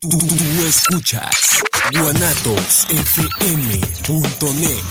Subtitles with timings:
[0.00, 1.30] Tú, tú- tú escuchas
[1.92, 4.82] guanatosfm.net,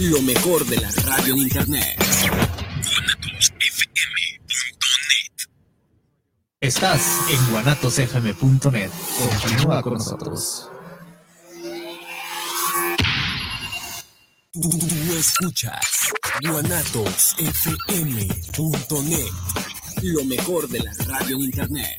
[0.00, 1.96] lo mejor de la radio en internet.
[6.60, 8.90] Estás en guanatosfm.net.
[9.40, 10.68] Continúa con nosotros.
[14.52, 15.80] Tú, tú- tú escuchas
[16.42, 19.32] guanatosfm.net,
[20.02, 21.98] lo mejor de la radio en internet.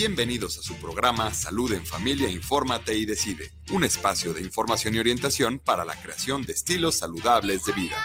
[0.00, 5.00] Bienvenidos a su programa Salud en Familia, Infórmate y Decide, un espacio de información y
[5.00, 7.96] orientación para la creación de estilos saludables de vida.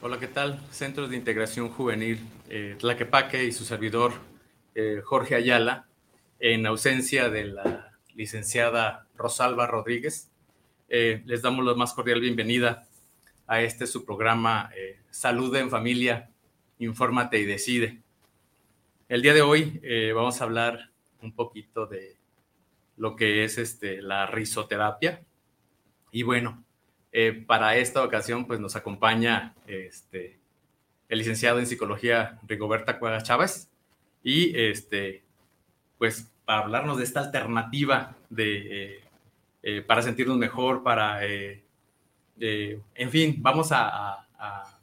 [0.00, 0.64] Hola, ¿qué tal?
[0.70, 4.12] Centros de Integración Juvenil eh, Tlaquepaque y su servidor
[4.76, 5.88] eh, Jorge Ayala,
[6.38, 10.27] en ausencia de la licenciada Rosalba Rodríguez,
[10.88, 12.86] eh, les damos la más cordial bienvenida
[13.46, 16.30] a este su programa eh, Salud en Familia,
[16.78, 18.02] Infórmate y Decide.
[19.08, 20.90] El día de hoy eh, vamos a hablar
[21.22, 22.16] un poquito de
[22.96, 25.22] lo que es este, la risoterapia.
[26.12, 26.62] Y bueno,
[27.12, 30.38] eh, para esta ocasión, pues nos acompaña este,
[31.08, 33.70] el licenciado en psicología Rigoberta Cueva Chávez
[34.22, 35.24] y este,
[35.96, 39.07] pues para hablarnos de esta alternativa de,
[39.62, 41.64] eh, para sentirnos mejor, para, eh,
[42.40, 44.74] eh, en fin, vamos a, a,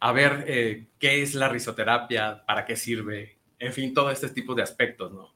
[0.00, 4.54] a- ver eh, qué es la risoterapia, para qué sirve, en fin, todo este tipo
[4.54, 5.34] de aspectos, ¿no?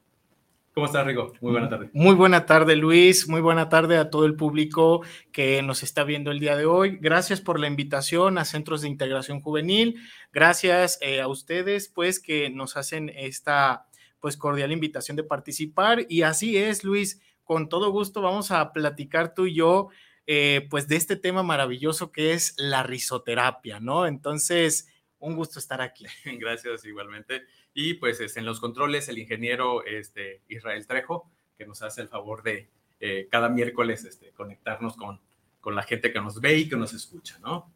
[0.73, 1.33] ¿Cómo estás, Rigo?
[1.41, 1.89] Muy buena tarde.
[1.91, 3.27] Muy buena tarde, Luis.
[3.27, 5.01] Muy buena tarde a todo el público
[5.33, 6.97] que nos está viendo el día de hoy.
[7.01, 9.99] Gracias por la invitación a Centros de Integración Juvenil.
[10.31, 13.87] Gracias eh, a ustedes, pues, que nos hacen esta,
[14.21, 16.05] pues, cordial invitación de participar.
[16.07, 17.19] Y así es, Luis.
[17.51, 19.89] Con todo gusto vamos a platicar tú y yo,
[20.25, 24.07] eh, pues, de este tema maravilloso que es la risoterapia, ¿no?
[24.07, 24.87] Entonces,
[25.19, 26.05] un gusto estar aquí.
[26.39, 27.41] Gracias igualmente.
[27.73, 32.07] Y pues este, en los controles el ingeniero este, Israel Trejo, que nos hace el
[32.07, 32.69] favor de
[33.01, 35.19] eh, cada miércoles este, conectarnos con,
[35.59, 37.69] con la gente que nos ve y que nos escucha, ¿no?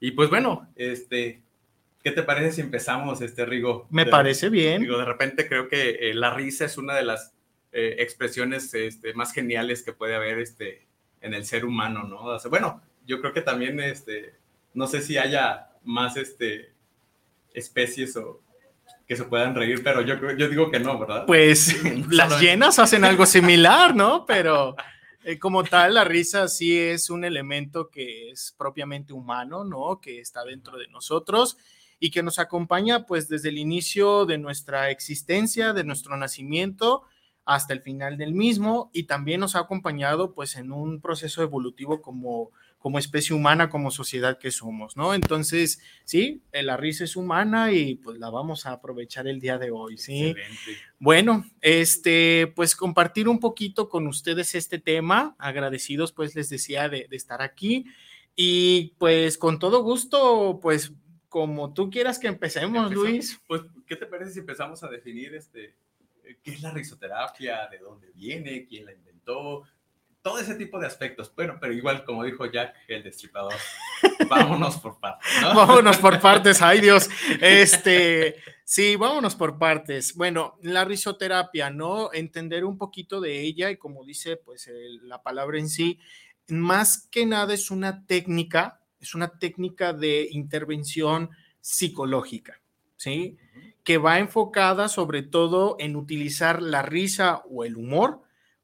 [0.00, 1.40] Y pues bueno, este,
[2.02, 3.86] ¿qué te parece si empezamos, este Rigo?
[3.90, 4.82] Me De- parece bien.
[4.82, 7.32] Digo, de repente creo que eh, la risa es una de las
[7.72, 10.86] eh, expresiones este, más geniales que puede haber este,
[11.20, 12.22] en el ser humano, ¿no?
[12.22, 14.34] O sea, bueno, yo creo que también, este,
[14.74, 16.72] no sé si haya más este,
[17.54, 18.40] especies o
[19.06, 21.26] que se puedan reír, pero yo, yo digo que no, ¿verdad?
[21.26, 24.24] Pues las llenas hacen algo similar, ¿no?
[24.28, 24.76] Pero
[25.24, 30.00] eh, como tal, la risa sí es un elemento que es propiamente humano, ¿no?
[30.00, 31.56] Que está dentro de nosotros
[31.98, 37.02] y que nos acompaña pues desde el inicio de nuestra existencia, de nuestro nacimiento
[37.44, 42.00] hasta el final del mismo y también nos ha acompañado pues en un proceso evolutivo
[42.00, 45.12] como como especie humana, como sociedad que somos, ¿no?
[45.12, 49.58] Entonces, sí, eh, la risa es humana y pues la vamos a aprovechar el día
[49.58, 50.28] de hoy, ¿sí?
[50.28, 50.82] Excelente.
[50.98, 57.06] Bueno, este, pues compartir un poquito con ustedes este tema, agradecidos pues les decía de,
[57.06, 57.84] de estar aquí
[58.34, 60.94] y pues con todo gusto, pues
[61.28, 63.10] como tú quieras que empecemos, Empezamos.
[63.10, 63.40] Luis.
[63.46, 65.74] Pues, ¿qué te parece si empezamos a definir este,
[66.38, 69.64] qué es la risoterapia, de dónde viene, quién la inventó,
[70.22, 71.32] todo ese tipo de aspectos?
[71.34, 73.54] Bueno, pero igual, como dijo Jack, el destripador,
[74.28, 75.54] vámonos por partes, ¿no?
[75.54, 77.08] Vámonos por partes, ay Dios.
[77.40, 80.14] Este, sí, vámonos por partes.
[80.14, 82.12] Bueno, la risoterapia, ¿no?
[82.12, 85.98] Entender un poquito de ella y como dice pues el- la palabra en sí,
[86.48, 91.30] más que nada es una técnica, es una técnica de intervención
[91.60, 92.60] psicológica,
[92.96, 93.38] ¿sí?
[93.90, 98.20] Que va enfocada sobre todo en utilizar la risa o el humor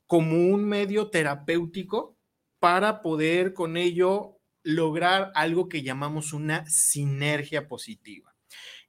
[0.06, 2.16] como un medio terapéutico
[2.60, 8.36] para poder con ello lograr algo que llamamos una sinergia positiva.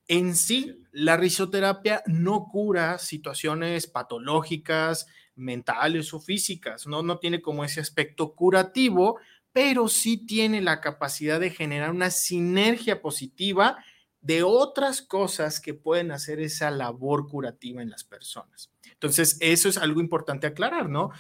[0.08, 7.64] En sí, la risoterapia no cura situaciones patológicas, mentales o físicas, no, no tiene como
[7.64, 9.18] ese aspecto curativo,
[9.52, 13.84] pero sí tiene la capacidad de generar una sinergia positiva
[14.28, 18.70] de otras cosas que pueden hacer esa labor curativa en las personas.
[18.92, 21.12] Entonces, eso es algo importante aclarar, ¿no?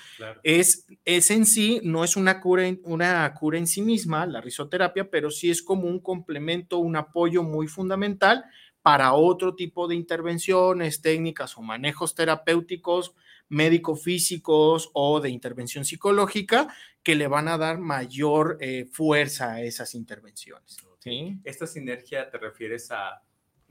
[0.43, 5.09] Es, es en sí, no es una cura, una cura en sí misma, la risoterapia,
[5.09, 8.43] pero sí es como un complemento, un apoyo muy fundamental
[8.87, 13.13] para otro tipo de intervenciones, técnicas o manejos terapéuticos,
[13.49, 16.73] médico-físicos o de intervención psicológica
[17.03, 20.77] que le van a dar mayor eh, fuerza a esas intervenciones.
[20.99, 21.37] ¿sí?
[21.43, 23.21] Esta sinergia te refieres a,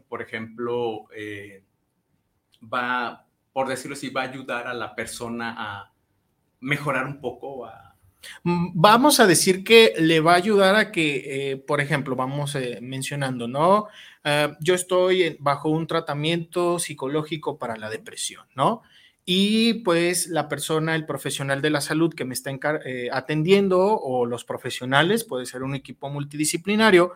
[0.07, 1.65] por ejemplo, eh,
[2.63, 5.95] va por decirlo así, va a ayudar a la persona a
[6.61, 7.65] mejorar un poco?
[7.65, 7.96] Mm,
[8.45, 12.79] vamos a decir que le va a ayudar a que, eh, por ejemplo, vamos eh,
[12.81, 13.87] mencionando, ¿no?
[14.29, 18.83] Ah, yo estoy bajo un tratamiento psicológico para la depresión, ¿no?
[19.25, 22.51] Y pues la persona, el profesional de la salud que me está
[22.85, 27.13] eh, atendiendo o los profesionales, puede ser un equipo multidisciplinario,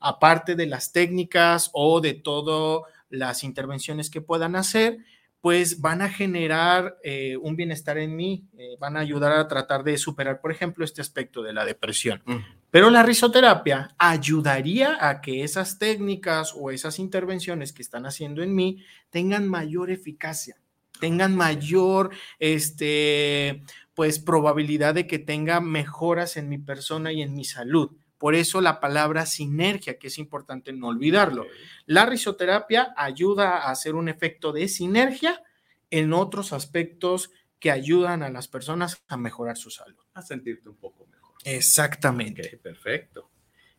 [0.00, 4.98] aparte de las técnicas o de todas las intervenciones que puedan hacer,
[5.44, 9.84] pues van a generar eh, un bienestar en mí, eh, van a ayudar a tratar
[9.84, 12.22] de superar, por ejemplo, este aspecto de la depresión.
[12.70, 18.54] Pero la risoterapia ayudaría a que esas técnicas o esas intervenciones que están haciendo en
[18.54, 20.56] mí tengan mayor eficacia,
[20.98, 22.08] tengan mayor,
[22.38, 27.90] este, pues, probabilidad de que tenga mejoras en mi persona y en mi salud.
[28.24, 31.44] Por eso la palabra sinergia, que es importante no olvidarlo.
[31.84, 35.42] La risoterapia ayuda a hacer un efecto de sinergia
[35.90, 37.30] en otros aspectos
[37.60, 40.00] que ayudan a las personas a mejorar su salud.
[40.14, 41.34] A sentirte un poco mejor.
[41.44, 42.58] Exactamente.
[42.62, 43.28] perfecto.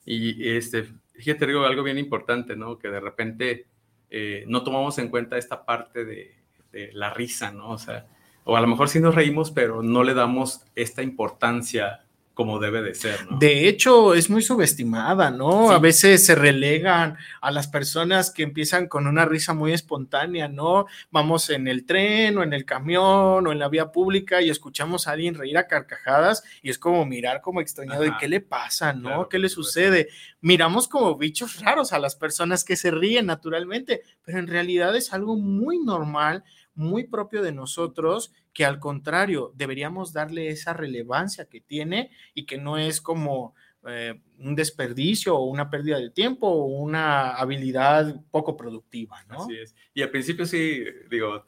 [0.05, 2.77] Y este, fíjate, digo algo bien importante, ¿no?
[2.77, 3.65] Que de repente
[4.11, 6.35] eh, no tomamos en cuenta esta parte de,
[6.71, 7.71] de la risa, ¿no?
[7.71, 8.05] O sea,
[8.43, 12.04] o a lo mejor sí nos reímos, pero no le damos esta importancia
[12.35, 13.39] como debe de ser, ¿no?
[13.39, 15.71] De hecho, es muy subestimada, ¿no?
[15.71, 20.85] A veces se relegan a las personas que empiezan con una risa muy espontánea, ¿no?
[21.11, 25.07] Vamos en el tren o en el camión o en la vía pública y escuchamos
[25.07, 28.91] a alguien reír a carcajadas y es como mirar como extrañado de qué le pasa,
[28.91, 29.29] ¿no?
[29.29, 30.09] ¿Qué le sucede?
[30.41, 35.13] Miramos como bichos raros a las personas que se ríen naturalmente, pero en realidad es
[35.13, 36.43] algo muy normal,
[36.73, 42.57] muy propio de nosotros que al contrario, deberíamos darle esa relevancia que tiene y que
[42.57, 43.53] no es como
[43.85, 49.43] eh, un desperdicio o una pérdida de tiempo o una habilidad poco productiva, ¿no?
[49.43, 49.75] Así es.
[49.93, 51.45] Y al principio sí, digo,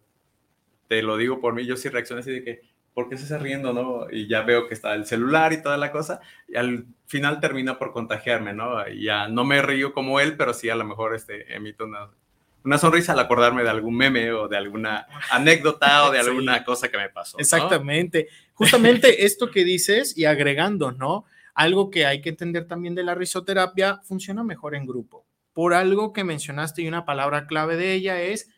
[0.90, 2.62] te lo digo por mí, yo sí reaccioné así de que,
[2.94, 4.12] ¿por qué se está riendo, no?
[4.12, 6.20] Y ya veo que está el celular y toda la cosa,
[6.50, 8.86] y al final termina por contagiarme, ¿no?
[8.86, 12.10] Y ya no me río como él, pero sí a lo mejor este, emito una
[12.68, 16.90] una sonrisa al acordarme de algún meme o de alguna anécdota o de alguna cosa
[16.90, 17.40] que me pasó.
[17.40, 18.28] Exactamente.
[18.54, 21.24] Justamente esto que dices y agregando, ¿no?
[21.54, 25.26] Algo que hay que entender también de la risoterapia, funciona mejor en grupo.
[25.54, 28.50] Por algo que mencionaste y una palabra clave de ella es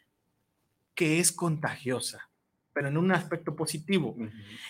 [0.96, 2.32] que es contagiosa,
[2.74, 4.18] pero en un aspecto positivo.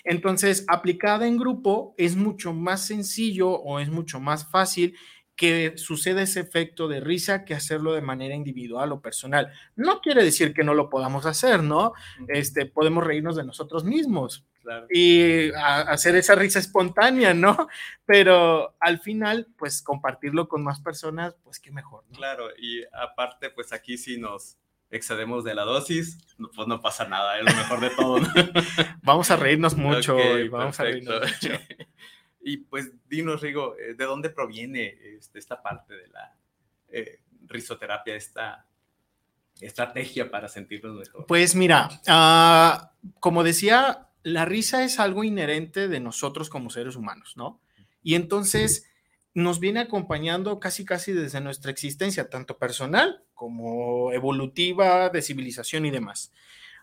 [0.03, 4.95] Entonces, aplicada en grupo es mucho más sencillo o es mucho más fácil
[5.39, 9.53] que suceda ese efecto de risa que hacerlo de manera individual o personal.
[9.77, 11.93] No quiere decir que no lo podamos hacer, ¿no?
[12.27, 14.45] Este, podemos reírnos de nosotros mismos
[14.93, 17.69] y hacer esa risa espontánea, ¿no?
[18.05, 22.17] Pero al final, pues compartirlo con más personas, pues qué mejor, ¿no?
[22.17, 24.57] Claro, y aparte, pues aquí si nos
[24.91, 26.17] excedemos de la dosis,
[26.53, 28.19] pues no pasa nada, es lo mejor de todo.
[29.03, 31.53] vamos a reírnos mucho y vamos a reírnos mucho.
[32.41, 36.35] Y pues dinos, Rigo, eh, ¿de dónde proviene este, esta parte de la
[36.87, 38.65] eh, risoterapia, esta
[39.59, 41.25] estrategia para sentirnos mejor?
[41.27, 47.35] Pues mira, ah, como decía, la risa es algo inherente de nosotros como seres humanos,
[47.35, 47.61] ¿no?
[48.01, 48.89] Y entonces
[49.33, 55.91] nos viene acompañando casi casi desde nuestra existencia, tanto personal como evolutiva, de civilización y
[55.91, 56.31] demás.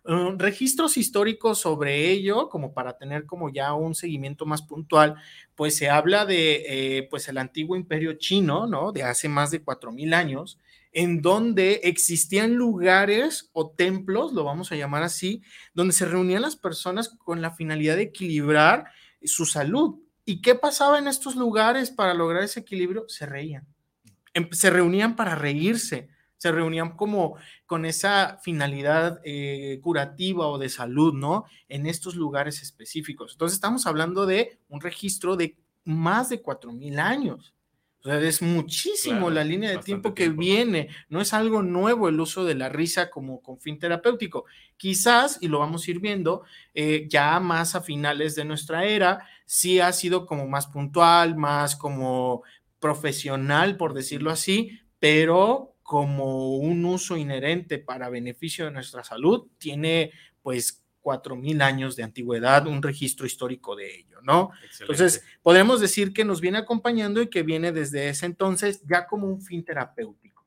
[0.08, 5.16] Uh, registros históricos sobre ello, como para tener como ya un seguimiento más puntual,
[5.56, 8.92] pues se habla de eh, pues el antiguo imperio chino, ¿no?
[8.92, 10.60] De hace más de 4.000 años,
[10.92, 15.42] en donde existían lugares o templos, lo vamos a llamar así,
[15.74, 18.86] donde se reunían las personas con la finalidad de equilibrar
[19.24, 19.96] su salud.
[20.24, 23.08] ¿Y qué pasaba en estos lugares para lograr ese equilibrio?
[23.08, 23.66] Se reían.
[24.34, 30.68] Em, se reunían para reírse se reunían como con esa finalidad eh, curativa o de
[30.68, 31.44] salud, ¿no?
[31.68, 33.32] En estos lugares específicos.
[33.32, 37.54] Entonces estamos hablando de un registro de más de 4.000 años.
[38.00, 40.90] O sea, es muchísimo la línea de tiempo que viene.
[41.08, 44.44] No es algo nuevo el uso de la risa como con fin terapéutico.
[44.76, 49.26] Quizás, y lo vamos a ir viendo, eh, ya más a finales de nuestra era,
[49.44, 52.44] sí ha sido como más puntual, más como
[52.78, 60.10] profesional, por decirlo así, pero como un uso inherente para beneficio de nuestra salud, tiene
[60.42, 64.50] pues cuatro mil años de antigüedad, un registro histórico de ello, ¿no?
[64.80, 69.28] Entonces, podemos decir que nos viene acompañando y que viene desde ese entonces ya como
[69.28, 70.44] un fin terapéutico.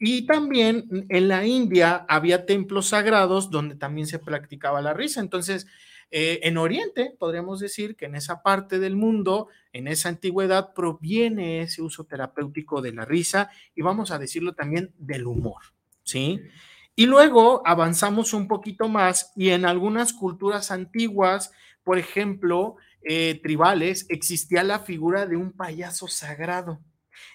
[0.00, 5.20] Y también en la India había templos sagrados donde también se practicaba la risa.
[5.20, 5.68] Entonces,
[6.14, 11.62] eh, en Oriente, podríamos decir que en esa parte del mundo, en esa antigüedad, proviene
[11.62, 15.62] ese uso terapéutico de la risa y vamos a decirlo también del humor,
[16.04, 16.38] ¿sí?
[16.94, 21.50] Y luego avanzamos un poquito más y en algunas culturas antiguas,
[21.82, 26.78] por ejemplo, eh, tribales, existía la figura de un payaso sagrado.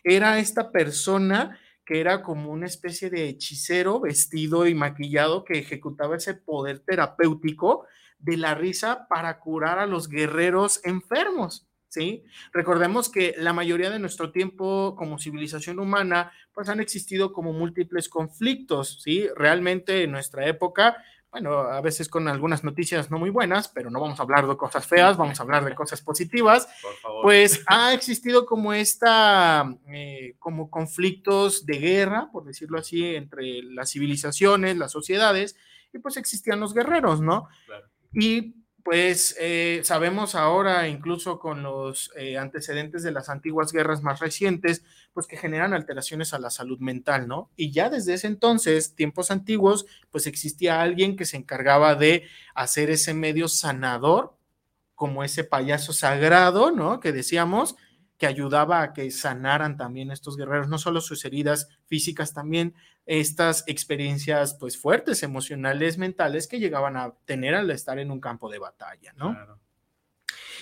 [0.03, 6.17] Era esta persona que era como una especie de hechicero vestido y maquillado que ejecutaba
[6.17, 7.87] ese poder terapéutico
[8.19, 11.67] de la risa para curar a los guerreros enfermos.
[11.89, 12.25] ¿Sí?
[12.51, 18.09] Recordemos que la mayoría de nuestro tiempo como civilización humana, pues han existido como múltiples
[18.09, 19.25] conflictos, ¿sí?
[19.35, 20.97] Realmente en nuestra época,
[21.31, 24.57] bueno, a veces con algunas noticias no muy buenas, pero no vamos a hablar de
[24.57, 26.67] cosas feas, vamos a hablar de cosas positivas,
[27.21, 33.91] pues ha existido como esta, eh, como conflictos de guerra, por decirlo así, entre las
[33.91, 35.55] civilizaciones, las sociedades,
[35.93, 37.47] y pues existían los guerreros, ¿no?
[37.65, 37.87] Claro.
[38.19, 44.19] Y pues eh, sabemos ahora, incluso con los eh, antecedentes de las antiguas guerras más
[44.19, 44.83] recientes,
[45.13, 47.51] pues que generan alteraciones a la salud mental, ¿no?
[47.55, 52.23] Y ya desde ese entonces, tiempos antiguos, pues existía alguien que se encargaba de
[52.55, 54.35] hacer ese medio sanador,
[54.95, 56.99] como ese payaso sagrado, ¿no?
[56.99, 57.75] Que decíamos,
[58.17, 62.73] que ayudaba a que sanaran también estos guerreros, no solo sus heridas físicas, también
[63.05, 68.49] estas experiencias pues fuertes, emocionales, mentales que llegaban a tener al estar en un campo
[68.49, 69.37] de batalla, ¿no?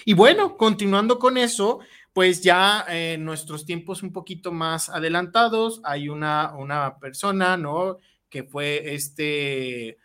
[0.03, 1.79] Y bueno, continuando con eso,
[2.13, 7.97] pues ya en nuestros tiempos un poquito más adelantados, hay una, una persona, ¿no?
[8.29, 9.97] Que fue este,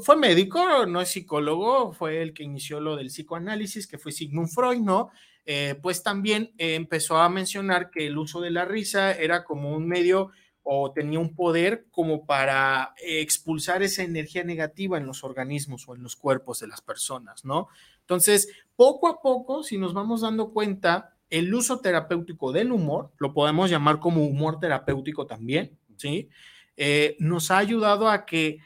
[0.00, 4.48] fue médico, no es psicólogo, fue el que inició lo del psicoanálisis, que fue Sigmund
[4.48, 5.10] Freud, ¿no?
[5.46, 9.86] Eh, pues también empezó a mencionar que el uso de la risa era como un
[9.86, 10.30] medio
[10.62, 16.02] o tenía un poder como para expulsar esa energía negativa en los organismos o en
[16.02, 17.68] los cuerpos de las personas, ¿no?
[18.00, 23.34] Entonces, poco a poco, si nos vamos dando cuenta, el uso terapéutico del humor, lo
[23.34, 26.30] podemos llamar como humor terapéutico también, ¿sí?
[26.76, 28.58] Eh, nos ha ayudado a que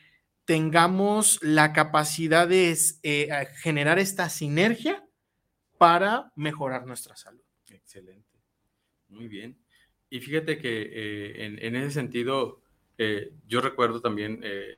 [0.45, 5.05] tengamos la capacidad de eh, generar esta sinergia
[5.79, 7.43] para mejorar nuestra salud.
[7.71, 8.39] Excelente.
[9.09, 9.57] Muy bien.
[10.11, 12.61] Y fíjate que eh, en, ese sentido,
[12.97, 14.77] eh, yo recuerdo también eh,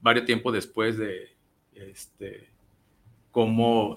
[0.00, 1.36] varios tiempos después de
[1.74, 2.48] este,
[3.30, 3.96] cómo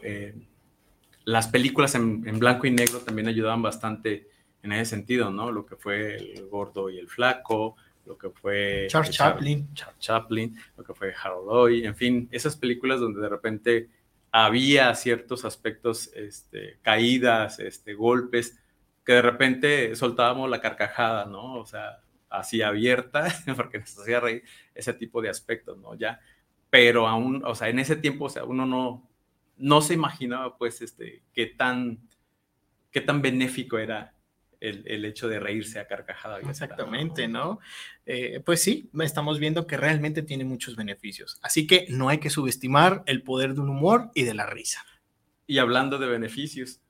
[1.25, 4.29] las películas en, blanco y negro también ayudaban bastante
[4.61, 5.51] en ese sentido, ¿no?
[5.51, 9.73] Lo que fue El Gordo y el Flaco, lo que fue Charles Chaplin.
[9.73, 13.89] Charles Chaplin, lo que fue Harold Lloyd, en fin, esas películas donde de repente
[14.37, 18.61] había ciertos aspectos, este, caídas, este, golpes,
[19.05, 21.53] que de repente soltábamos la carcajada, ¿no?
[21.53, 25.95] O sea, así abierta, porque nos hacía reír ese tipo de aspectos, ¿no?
[25.95, 26.19] Ya,
[26.69, 29.09] pero aún, o sea, en ese tiempo, o sea, uno no,
[29.55, 31.99] no se imaginaba, pues, este, qué tan,
[32.91, 34.14] qué tan benéfico era
[34.69, 36.39] el, hecho de reírse a carcajada.
[36.39, 37.59] Exactamente, ¿no?
[38.05, 41.39] Eh, pues sí, estamos viendo que realmente tiene muchos beneficios.
[41.41, 44.85] Así que no hay que subestimar el poder del humor y de la risa.
[45.47, 46.81] Y hablando de beneficios,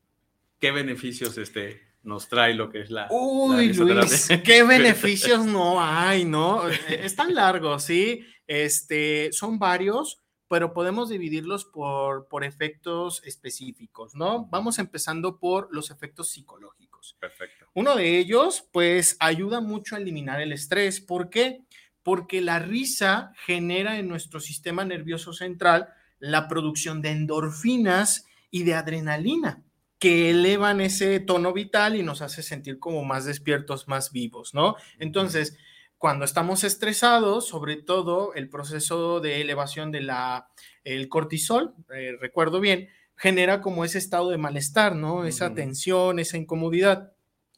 [0.59, 3.07] ¿qué beneficios este, nos trae lo que es la...
[3.09, 6.67] Uy, Luis, ¿qué beneficios no hay, no?
[6.67, 8.25] Es tan largo, ¿sí?
[8.47, 14.45] Este, son varios, pero podemos dividirlos por, por efectos específicos, ¿no?
[14.45, 16.84] Vamos empezando por los efectos psicológicos.
[17.19, 17.67] Perfecto.
[17.73, 21.01] Uno de ellos, pues, ayuda mucho a eliminar el estrés.
[21.01, 21.61] ¿Por qué?
[22.03, 28.73] Porque la risa genera en nuestro sistema nervioso central la producción de endorfinas y de
[28.73, 29.63] adrenalina
[29.99, 34.75] que elevan ese tono vital y nos hace sentir como más despiertos, más vivos, ¿no?
[34.99, 35.57] Entonces,
[35.97, 40.49] cuando estamos estresados, sobre todo el proceso de elevación de la
[40.83, 45.25] el cortisol, eh, recuerdo bien, genera como ese estado de malestar, ¿no?
[45.25, 47.13] Esa tensión, esa incomodidad.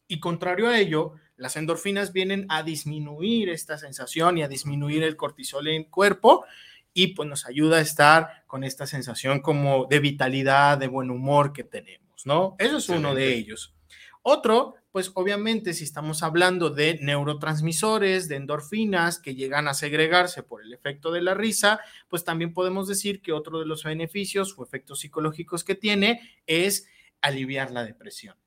[0.07, 5.15] Y contrario a ello, las endorfinas vienen a disminuir esta sensación y a disminuir el
[5.15, 6.45] cortisol en el cuerpo
[6.93, 11.53] y pues nos ayuda a estar con esta sensación como de vitalidad, de buen humor
[11.53, 12.55] que tenemos, ¿no?
[12.57, 13.75] Eso es uno de ellos.
[14.23, 20.63] Otro, pues obviamente si estamos hablando de neurotransmisores, de endorfinas que llegan a segregarse por
[20.63, 24.63] el efecto de la risa, pues también podemos decir que otro de los beneficios o
[24.63, 26.87] efectos psicológicos que tiene es
[27.21, 28.37] aliviar la depresión.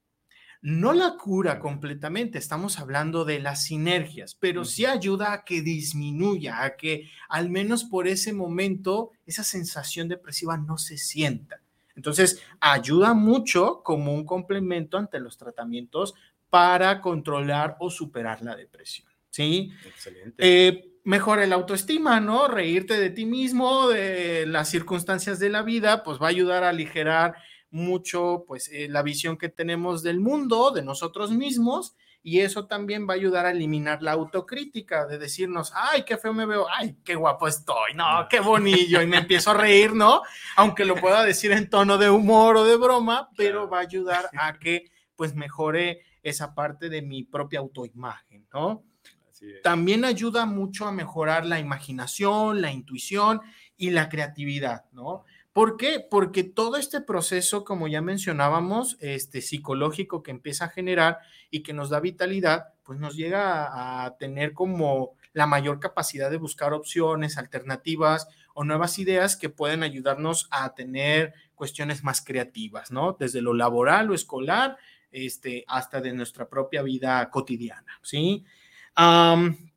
[0.60, 6.64] no la cura completamente, estamos hablando de las sinergias, pero sí ayuda a que disminuya,
[6.64, 11.62] a que al menos por ese momento esa sensación depresiva no se sienta.
[12.00, 16.14] Entonces, ayuda mucho como un complemento ante los tratamientos
[16.50, 19.08] para controlar o superar la depresión.
[19.30, 19.70] ¿Sí?
[19.86, 20.34] Excelente.
[20.38, 22.48] Eh, mejora el autoestima, ¿no?
[22.48, 26.70] Reírte de ti mismo, de las circunstancias de la vida, pues va a ayudar a
[26.70, 27.34] aligerar
[27.70, 33.08] mucho, pues, eh, la visión que tenemos del mundo, de nosotros mismos, y eso también
[33.08, 36.96] va a ayudar a eliminar la autocrítica, de decirnos, ay, qué feo me veo, ay,
[37.04, 40.22] qué guapo estoy, no, qué bonillo, y me empiezo a reír, ¿no?
[40.56, 44.28] Aunque lo pueda decir en tono de humor o de broma, pero va a ayudar
[44.36, 48.84] a que, pues, mejore esa parte de mi propia autoimagen, ¿no?
[49.62, 53.40] También ayuda mucho a mejorar la imaginación, la intuición
[53.76, 55.24] y la creatividad, ¿no?
[55.52, 56.04] ¿Por qué?
[56.08, 61.18] Porque todo este proceso, como ya mencionábamos, este psicológico que empieza a generar
[61.50, 66.36] y que nos da vitalidad, pues nos llega a, tener como la mayor capacidad de
[66.36, 73.16] buscar opciones, alternativas o nuevas ideas que pueden ayudarnos a tener cuestiones más creativas, ¿no?
[73.18, 74.76] Desde lo laboral o escolar,
[75.10, 78.44] este, hasta de nuestra propia vida cotidiana, ¿sí?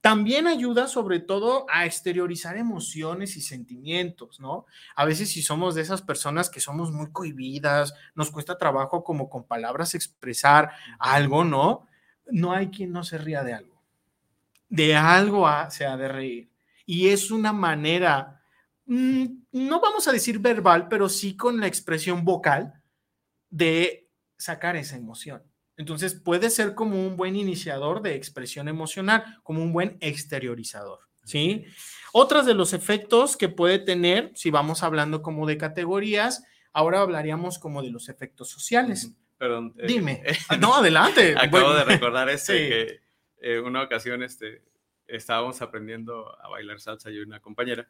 [0.02, 4.66] también ayuda sobre todo a exteriorizar emociones y sentimientos, ¿no?
[4.96, 9.30] A veces si somos de esas personas que somos muy cohibidas, nos cuesta trabajo como
[9.30, 11.88] con palabras expresar algo, ¿no?
[12.30, 13.82] No hay quien no se ría de algo.
[14.68, 16.50] De algo se ha de reír.
[16.86, 18.42] Y es una manera,
[18.88, 22.74] mm, no vamos a decir verbal, pero sí con la expresión vocal
[23.50, 24.03] de
[24.44, 25.44] sacar esa emoción.
[25.78, 31.66] Entonces puede ser como un buen iniciador de expresión emocional, como un buen exteriorizador, ¿sí?
[32.12, 37.58] Otros de los efectos que puede tener, si vamos hablando como de categorías, ahora hablaríamos
[37.58, 39.14] como de los efectos sociales.
[39.40, 39.74] Perdón.
[39.78, 40.22] Eh, Dime.
[40.48, 41.36] Ah, no, adelante.
[41.38, 43.00] Acabo de recordar este que
[43.42, 44.62] eh, una ocasión este,
[45.08, 47.90] estábamos aprendiendo a bailar salsa yo y una compañera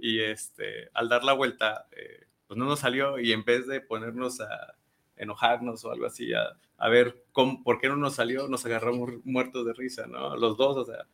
[0.00, 3.80] y este, al dar la vuelta, eh, pues no nos salió y en vez de
[3.80, 4.74] ponernos a
[5.22, 9.10] enojarnos o algo así, a, a ver cómo, por qué no nos salió, nos agarramos
[9.24, 10.36] muertos de risa, ¿no?
[10.36, 11.06] Los dos, o sea,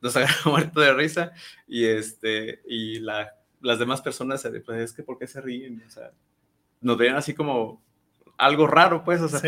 [0.00, 1.32] nos agarramos muertos de risa
[1.66, 5.82] y, este, y la, las demás personas, pues es que ¿por qué se ríen?
[5.86, 6.12] O sea,
[6.80, 7.82] nos ven así como
[8.38, 9.40] algo raro, pues, o sea,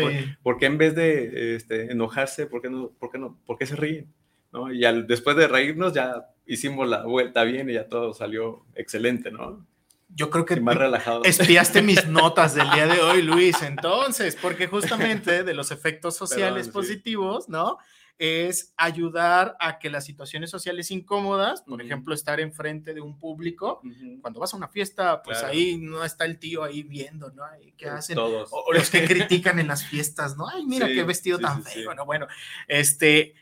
[0.43, 3.65] ¿por, qué en vez de este, enojarse, por qué, no, por, qué no, por qué
[3.65, 4.11] se ríen?
[4.51, 4.73] ¿no?
[4.73, 9.31] Y al, después de reírnos ya hicimos la vuelta bien y ya todo salió excelente,
[9.31, 9.65] ¿no?
[10.09, 11.23] Yo creo que más relajado.
[11.23, 16.67] espiaste mis notas del día de hoy, Luis, entonces, porque justamente de los efectos sociales
[16.69, 17.77] positivos, ¿no?
[18.17, 23.81] Es ayudar a que las situaciones sociales incómodas, por ejemplo, estar enfrente de un público,
[24.21, 27.43] cuando vas a una fiesta, pues ahí no está el tío ahí viendo, ¿no?
[27.77, 28.15] ¿Qué hacen?
[28.15, 28.49] Todos.
[28.51, 30.49] O, los que critican en las fiestas, ¿no?
[30.49, 31.85] Ay, mira qué vestido tan feo.
[31.85, 32.27] Bueno, bueno,
[32.67, 33.35] este,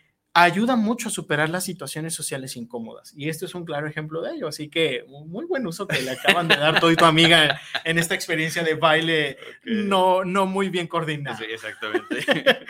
[0.44, 3.12] ayuda mucho a superar las situaciones sociales incómodas.
[3.16, 4.48] Y esto es un claro ejemplo de ello.
[4.48, 7.98] Así que muy buen uso que le acaban de dar todo y tu amiga en
[7.98, 11.38] esta experiencia de baile no, no muy bien coordinada.
[11.38, 12.18] Sí, exactamente.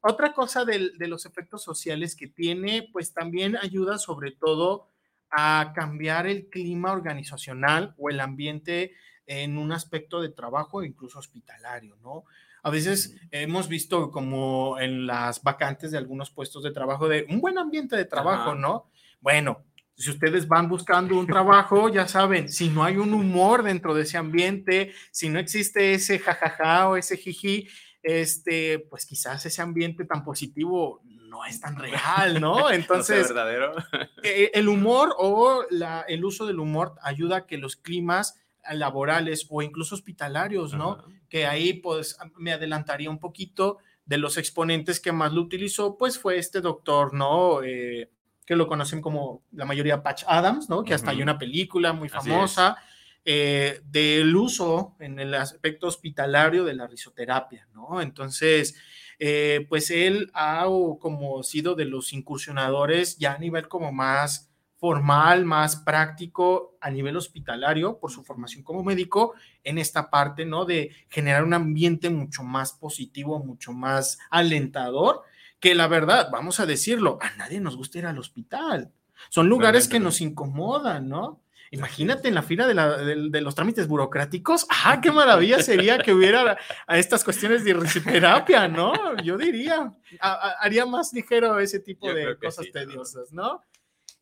[0.00, 4.86] Otra cosa de, de los efectos sociales que tiene, pues también ayuda sobre todo
[5.30, 8.94] a cambiar el clima organizacional o el ambiente
[9.26, 12.24] en un aspecto de trabajo, incluso hospitalario, ¿no?
[12.62, 17.40] A veces hemos visto como en las vacantes de algunos puestos de trabajo de un
[17.40, 18.90] buen ambiente de trabajo, ¿no?
[19.20, 19.64] Bueno,
[19.96, 24.02] si ustedes van buscando un trabajo, ya saben, si no hay un humor dentro de
[24.02, 27.68] ese ambiente, si no existe ese jajaja o ese jiji,
[28.02, 32.70] este, pues quizás ese ambiente tan positivo no es tan real, ¿no?
[32.70, 33.74] Entonces, verdadero.
[34.22, 38.40] E, el humor o la, el uso del humor ayuda a que los climas
[38.72, 41.04] laborales o incluso hospitalarios, ¿no?
[41.28, 46.18] Que ahí pues me adelantaría un poquito de los exponentes que más lo utilizó, pues
[46.18, 47.62] fue este doctor, ¿no?
[47.62, 48.10] Eh,
[48.44, 50.82] que lo conocen como la mayoría Patch Adams, ¿no?
[50.82, 52.76] Que hasta hay una película muy famosa
[53.24, 58.00] eh, del uso en el aspecto hospitalario de la risoterapia, ¿no?
[58.00, 58.74] Entonces,
[59.20, 60.64] eh, pues él ha
[60.98, 64.49] como sido de los incursionadores ya a nivel como más
[64.80, 70.64] formal, más práctico a nivel hospitalario por su formación como médico en esta parte, ¿no?
[70.64, 75.22] De generar un ambiente mucho más positivo, mucho más alentador,
[75.60, 78.90] que la verdad, vamos a decirlo, a nadie nos gusta ir al hospital.
[79.28, 81.42] Son lugares que nos incomodan, ¿no?
[81.72, 84.66] Imagínate en la fila de, los trámites burocráticos.
[84.84, 89.16] ¡Ah, qué maravilla sería que hubiera a, estas cuestiones de risoterapia, ¿no?
[89.22, 93.62] Yo diría, haría más ligero ese tipo de cosas tediosas, ¿no?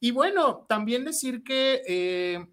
[0.00, 2.46] Y bueno, también decir que eh,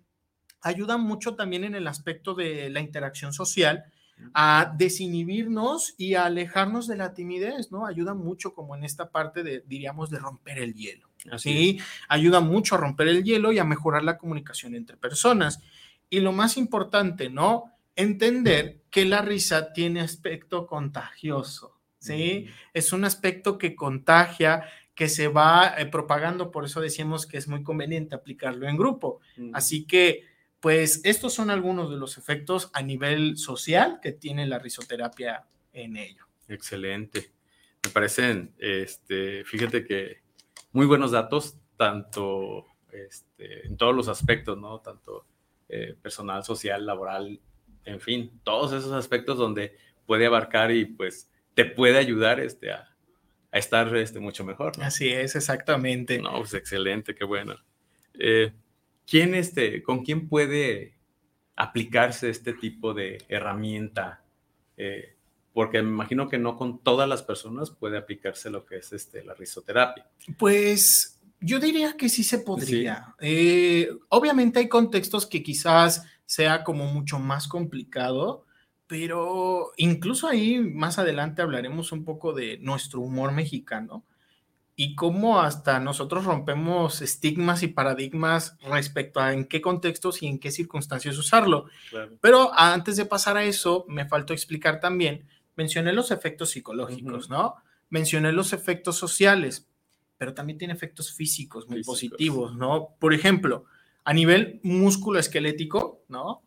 [0.61, 3.85] ayuda mucho también en el aspecto de la interacción social,
[4.33, 7.85] a desinhibirnos y a alejarnos de la timidez, ¿no?
[7.85, 11.09] Ayuda mucho como en esta parte de, diríamos, de romper el hielo.
[11.31, 15.59] Así ayuda mucho a romper el hielo y a mejorar la comunicación entre personas.
[16.09, 17.71] Y lo más importante, ¿no?
[17.95, 22.47] Entender que la risa tiene aspecto contagioso, ¿sí?
[22.73, 27.47] Es un aspecto que contagia, que se va eh, propagando, por eso decíamos que es
[27.47, 29.19] muy conveniente aplicarlo en grupo.
[29.53, 30.23] Así que
[30.61, 35.95] pues estos son algunos de los efectos a nivel social que tiene la risoterapia en
[35.95, 36.25] ello.
[36.47, 37.31] Excelente.
[37.83, 40.21] Me parecen, este, fíjate que
[40.71, 44.79] muy buenos datos, tanto este, en todos los aspectos, ¿no?
[44.79, 45.27] Tanto
[45.69, 47.39] eh, personal, social, laboral,
[47.83, 49.77] en fin, todos esos aspectos donde
[50.07, 52.94] puede abarcar y pues te puede ayudar este, a,
[53.59, 54.73] estar este, mucho mejor.
[54.81, 56.19] Así es, exactamente.
[56.19, 57.55] No, pues excelente, qué bueno.
[58.13, 58.53] Eh,
[59.07, 60.95] ¿quién este, ¿con quién puede
[61.55, 64.23] aplicarse este tipo de herramienta?
[64.77, 65.15] Eh,
[65.53, 69.23] porque me imagino que no con todas las personas puede aplicarse lo que es este,
[69.23, 70.09] la risoterapia.
[70.37, 73.15] Pues yo diría que sí se podría.
[73.19, 78.44] Eh, obviamente hay contextos que quizás sea como mucho más complicado,
[78.87, 84.05] pero incluso ahí más adelante hablaremos un poco de nuestro humor mexicano
[84.75, 90.37] y cómo hasta nosotros rompemos estigmas y paradigmas respecto a en qué contextos y en
[90.37, 91.65] qué circunstancias usarlo.
[92.19, 97.55] Pero antes de pasar a eso, me faltó explicar también, mencioné los efectos psicológicos, ¿no?
[97.89, 99.67] Mencioné los efectos sociales,
[100.17, 102.95] pero también tiene efectos físicos muy positivos, ¿no?
[102.99, 103.65] Por ejemplo,
[104.03, 106.44] a nivel músculo esquelético, ¿no?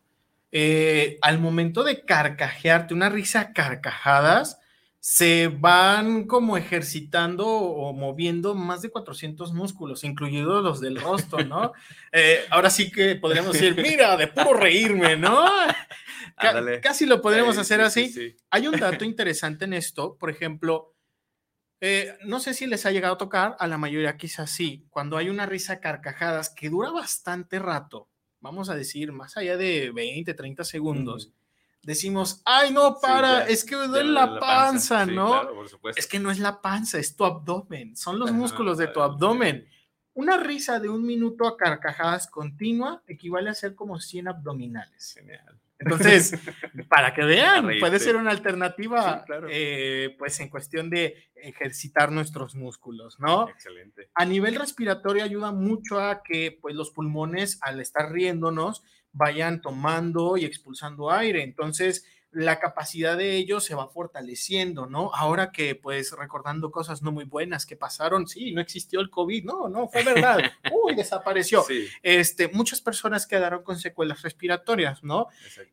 [0.50, 4.58] Eh, al momento de carcajearte, una risa carcajadas,
[5.00, 11.72] se van como ejercitando o moviendo más de 400 músculos, incluidos los del rostro, ¿no?
[12.12, 15.44] Eh, ahora sí que podríamos decir, mira, de puro reírme, ¿no?
[16.82, 18.34] casi lo podríamos hacer así.
[18.50, 20.94] Hay un dato interesante en esto, por ejemplo,
[21.80, 25.16] eh, no sé si les ha llegado a tocar, a la mayoría quizás sí, cuando
[25.16, 28.08] hay una risa carcajadas que dura bastante rato,
[28.40, 31.32] vamos a decir, más allá de 20, 30 segundos
[31.82, 35.42] decimos, ay, no, para, es que me duele la, panza, ¿no?
[35.96, 39.66] es que no es la panza, es tu abdomen, son los músculos de tu abdomen.
[40.12, 45.14] Una risa de un minuto a carcajadas continua equivale a ser como 100 abdominales.
[45.14, 45.58] Genial.
[45.78, 46.32] Entonces,
[46.88, 53.20] para que vean, puede ser una alternativa, eh, pues en cuestión de ejercitar nuestros músculos,
[53.20, 53.48] ¿no?
[53.48, 54.10] Excelente.
[54.14, 60.36] A nivel respiratorio ayuda mucho a que, pues, los pulmones, al estar riéndonos, vayan tomando
[60.36, 61.42] y expulsando aire.
[61.42, 62.04] Entonces,
[62.38, 65.10] la capacidad de ellos se va fortaleciendo, ¿no?
[65.12, 69.44] Ahora que pues recordando cosas no muy buenas que pasaron, sí, no existió el COVID,
[69.44, 70.38] no, no, fue verdad,
[70.72, 71.64] uy, desapareció.
[72.00, 75.26] Este, muchas personas quedaron con secuelas respiratorias, ¿no?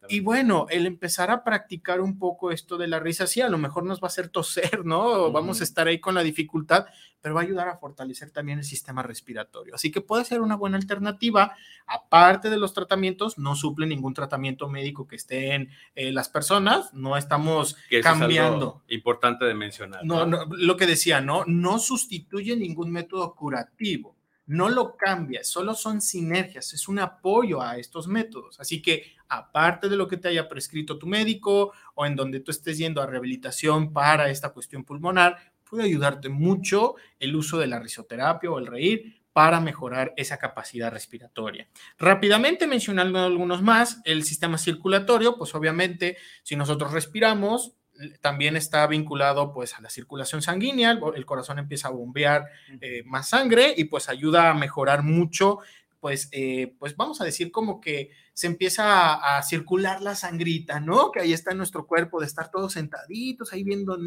[0.10, 3.60] Y bueno, el empezar a practicar un poco esto de la risa, sí, a lo
[3.60, 5.32] mejor nos va a hacer toser, ¿no?
[5.32, 6.88] Vamos a estar ahí con la dificultad,
[7.22, 9.76] pero va a ayudar a fortalecer también el sistema respiratorio.
[9.76, 14.68] Así que puede ser una buena alternativa, aparte de los tratamientos, no suple ningún tratamiento
[14.68, 18.84] médico que estén eh, las personas no estamos cambiando.
[18.90, 20.04] importante de mencionar.
[20.04, 21.44] No, lo que decía, ¿no?
[21.46, 24.16] No sustituye ningún método curativo,
[24.48, 28.60] no lo cambia, solo son sinergias, es un apoyo a estos métodos.
[28.60, 32.52] Así que, aparte de lo que te haya prescrito tu médico o en donde tú
[32.52, 37.80] estés yendo a rehabilitación para esta cuestión pulmonar, puede ayudarte mucho el uso de la
[37.80, 41.68] risoterapia o el reír para mejorar esa capacidad respiratoria.
[41.98, 47.74] Rápidamente mencionando algunos más, el sistema circulatorio, pues obviamente si nosotros respiramos,
[48.22, 52.46] también está vinculado pues a la circulación sanguínea, el corazón empieza a bombear
[52.80, 55.60] eh, más sangre y pues ayuda a mejorar mucho
[56.06, 61.12] pues, eh, pues vamos a decir como que se empieza a, circular la sangrita, ¿no?
[61.12, 63.98] Que ahí está en nuestro cuerpo, de estar todos sentaditos ahí viendo,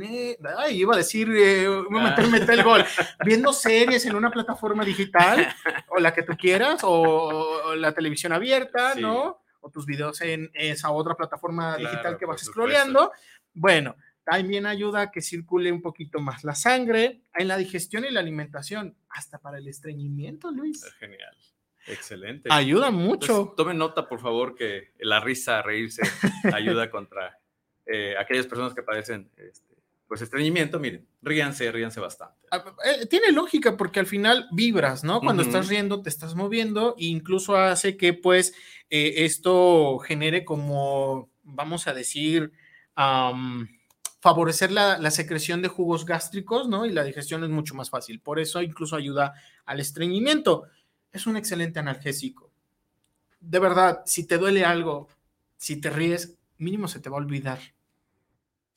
[0.58, 2.84] ay, iba a decir, eh, meterme el gol,
[3.26, 5.44] viendo series en una plataforma digital,
[5.88, 9.42] o la que tú quieras, o, la televisión abierta, ¿no?
[9.60, 13.10] O tus videos en esa otra plataforma digital que vas scrolleando.
[13.54, 18.12] Bueno, también ayuda a que circule un poquito más la sangre en la digestión y
[18.12, 20.84] la alimentación, hasta para el estreñimiento, Luis.
[21.00, 21.36] Genial.
[21.86, 22.48] Excelente.
[22.52, 23.54] Ayuda mucho.
[23.56, 26.02] tomen nota, por favor, que la risa, reírse,
[26.54, 27.38] ayuda contra
[27.86, 29.74] eh, aquellas personas que padecen este,
[30.06, 30.78] pues estreñimiento.
[30.78, 32.46] Miren, ríanse, ríanse bastante.
[32.50, 35.20] Ah, eh, tiene lógica porque al final vibras, ¿no?
[35.20, 38.52] Cuando estás riendo, te estás moviendo e incluso hace que pues
[38.90, 42.52] eh, esto genere como, vamos a decir,
[44.20, 46.84] favorecer la, la, secreción de jugos gástricos, ¿no?
[46.84, 48.20] Y la digestión es mucho más fácil.
[48.20, 50.64] Por eso incluso ayuda al estreñimiento
[51.12, 52.50] es un excelente analgésico.
[53.40, 55.08] De verdad, si te duele algo,
[55.56, 57.58] si te ríes, mínimo se te va a olvidar.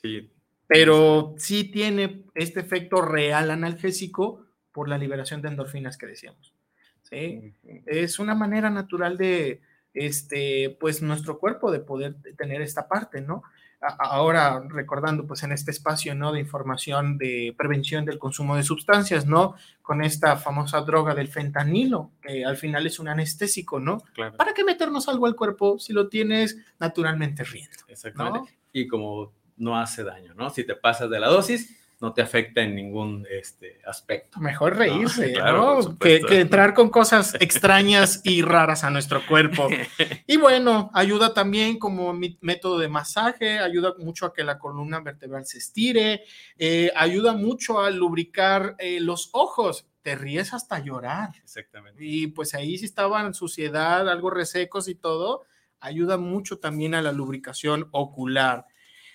[0.01, 0.31] Sí.
[0.67, 6.53] Pero sí tiene este efecto real analgésico por la liberación de endorfinas que decíamos.
[7.01, 7.53] ¿sí?
[7.85, 9.61] Es una manera natural de,
[9.93, 13.43] este, pues, nuestro cuerpo de poder tener esta parte, ¿no?
[13.81, 19.25] Ahora recordando pues en este espacio no de información de prevención del consumo de sustancias
[19.25, 24.37] no con esta famosa droga del fentanilo que al final es un anestésico no Claro.
[24.37, 28.51] para qué meternos algo al cuerpo si lo tienes naturalmente riendo Exactamente.
[28.71, 30.49] Y como no hace daño, ¿no?
[30.49, 34.39] Si te pasas de la dosis, no te afecta en ningún este, aspecto.
[34.39, 35.97] mejor reírse claro, ¿no?
[35.99, 39.69] que, entrar con cosas extrañas y raras a nuestro cuerpo
[40.27, 44.99] y bueno ayuda también como mi- método de masaje ayuda mucho a que la columna
[44.99, 46.23] vertebral se estire
[46.57, 52.03] eh, ayuda mucho a lubricar eh, los ojos te ríes hasta llorar Exactamente.
[52.03, 55.43] y pues ahí si estaban suciedad, algo resecos y todo,
[55.79, 58.65] ayuda mucho también a la lubricación ocular.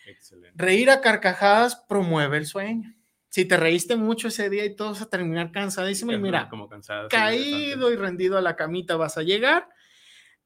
[0.07, 0.53] Excelente.
[0.57, 2.95] Reír a carcajadas promueve el sueño.
[3.29, 6.69] Si te reíste mucho ese día y todo vas a terminar cansadísimo y mira, como
[6.69, 7.05] cansada.
[7.05, 9.69] sí, caído y rendido a la camita vas a llegar.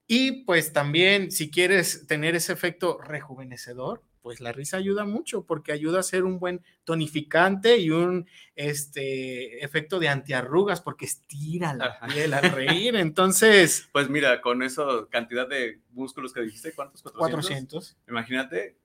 [0.07, 5.70] Y pues también si quieres tener ese efecto rejuvenecedor, pues la risa ayuda mucho porque
[5.73, 11.87] ayuda a ser un buen tonificante y un este efecto de antiarrugas porque estira la
[11.87, 12.07] Ajá.
[12.09, 12.96] piel al reír.
[12.96, 17.03] Entonces, Pues mira, con eso, cantidad de músculos que dijiste, ¿cuántos?
[17.03, 17.18] 400.
[17.18, 17.96] 400.
[18.09, 18.77] Imagínate,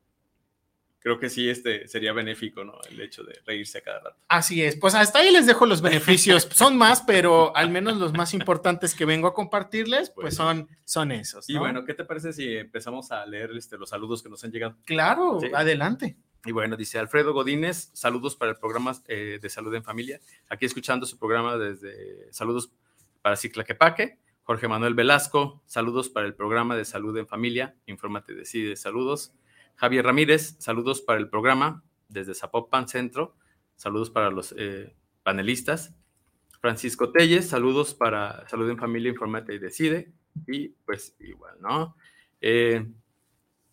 [1.05, 2.79] creo que sí este sería benéfico, ¿no?
[2.89, 4.17] El hecho de reírse a cada rato.
[4.27, 4.75] Así es.
[4.75, 6.47] Pues hasta ahí les dejo los beneficios.
[6.51, 10.67] Son más, pero al menos los más importantes que vengo a compartirles, pues Pues, son,
[10.83, 11.47] son esos.
[11.47, 11.59] Y ¿no?
[11.59, 14.77] bueno, ¿qué te parece si empezamos a leer este, los saludos que nos han llegado?
[14.83, 15.51] claro, Sí.
[15.53, 16.17] adelante.
[16.43, 20.19] Y bueno, dice Alfredo Godínez, saludos para el programa eh, de salud en familia.
[20.49, 22.71] Aquí escuchando su programa desde saludos
[23.21, 24.17] para Ciclaquepaque.
[24.41, 27.75] Jorge Manuel Velasco, saludos para el programa de salud en familia.
[27.85, 29.35] Infórmate, decide, saludos.
[29.75, 33.35] Javier Ramírez, saludos para el programa desde Zapopan Centro.
[33.75, 35.93] Saludos para los eh, panelistas.
[36.61, 40.13] Francisco Telles, saludos para Salud en Familia, Infórmate y Decide.
[40.47, 41.95] Y pues igual, ¿no?
[42.41, 42.85] Eh,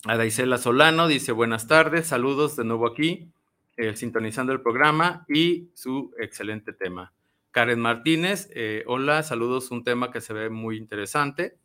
[0.04, 3.30] Adaisela Solano dice buenas tardes, saludos de nuevo aquí,
[3.76, 7.12] eh, sintonizando el programa y su excelente tema.
[7.52, 11.56] Karen Martínez, eh, hola, saludos, un tema que se ve muy interesante.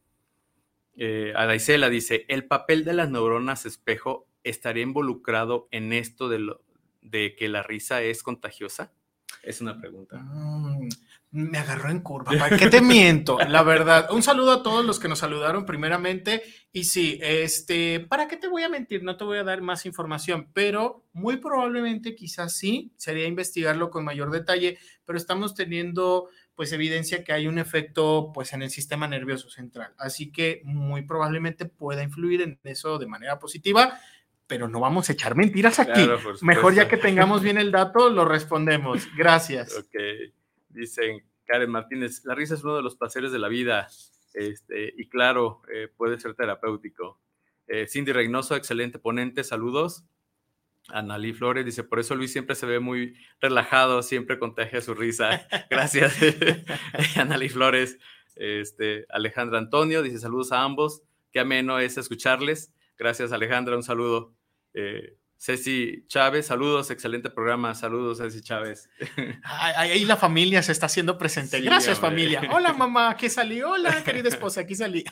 [0.98, 6.62] Eh, Adaisela dice, ¿el papel de las neuronas espejo estaría involucrado en esto de, lo,
[7.02, 8.92] de que la risa es contagiosa?
[9.44, 10.18] Es una pregunta.
[10.18, 10.90] Mm,
[11.32, 12.32] me agarró en curva.
[12.38, 13.38] ¿Para qué te miento?
[13.40, 14.10] La verdad.
[14.12, 16.44] Un saludo a todos los que nos saludaron primeramente.
[16.72, 19.04] Y sí, este, ¿para qué te voy a mentir?
[19.04, 24.06] No te voy a dar más información, pero muy probablemente quizás sí, sería investigarlo con
[24.06, 29.08] mayor detalle, pero estamos teniendo pues evidencia que hay un efecto pues en el sistema
[29.08, 29.94] nervioso central.
[29.98, 34.00] Así que muy probablemente pueda influir en eso de manera positiva,
[34.48, 36.06] pero no vamos a echar mentiras aquí.
[36.06, 39.08] Claro, Mejor ya que tengamos bien el dato, lo respondemos.
[39.16, 39.78] Gracias.
[39.78, 39.96] Ok,
[40.70, 43.88] dicen Karen Martínez, la risa es uno de los placeres de la vida
[44.34, 47.20] este, y claro, eh, puede ser terapéutico.
[47.68, 50.06] Eh, Cindy Reynoso, excelente ponente, saludos.
[50.90, 55.48] Analí Flores dice, por eso Luis siempre se ve muy relajado, siempre contagia su risa.
[55.70, 56.16] Gracias,
[57.18, 57.98] Analí Flores.
[58.36, 62.74] Este, Alejandra Antonio dice, saludos a ambos, qué ameno es escucharles.
[62.98, 64.37] Gracias Alejandra, un saludo.
[64.80, 68.90] Eh, Ceci Chávez, saludos, excelente programa, saludos Ceci Chávez.
[69.44, 71.58] Ay, Ahí la familia se está haciendo presente.
[71.58, 72.10] Sí, Gracias, hombre.
[72.10, 72.42] familia.
[72.54, 73.62] Hola, mamá, aquí salí.
[73.62, 75.04] Hola, querida esposa, aquí salí.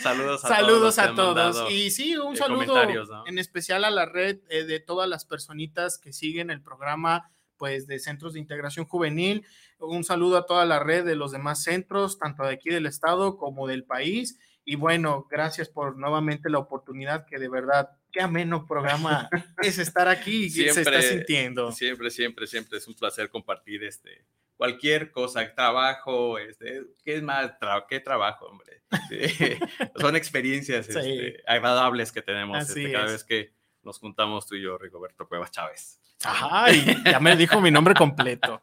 [0.00, 0.98] Saludos a Saludos todos.
[0.98, 1.72] a todos.
[1.72, 3.26] Y sí, un eh, saludo ¿no?
[3.26, 7.86] en especial a la red eh, de todas las personitas que siguen el programa pues
[7.86, 9.46] de centros de integración juvenil.
[9.78, 13.36] Un saludo a toda la red de los demás centros, tanto de aquí del estado
[13.36, 14.38] como del país.
[14.64, 19.28] Y bueno, gracias por nuevamente la oportunidad que de verdad, qué ameno programa
[19.62, 21.72] es estar aquí y se está sintiendo.
[21.72, 24.24] Siempre, siempre, siempre es un placer compartir este
[24.56, 27.58] cualquier cosa, trabajo, este, ¿qué es más?
[27.58, 28.82] Tra- ¿Qué trabajo, hombre?
[29.08, 29.18] Sí,
[30.00, 30.92] Son experiencias Sí.
[30.96, 33.12] este, agradables que tenemos este, cada es.
[33.12, 36.00] vez que nos juntamos tú y yo, Rigoberto Cuevas Chávez.
[36.24, 38.62] Ay, ya me dijo mi nombre completo.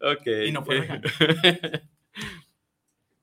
[0.00, 0.26] Ok.
[0.46, 1.02] Y no regaño.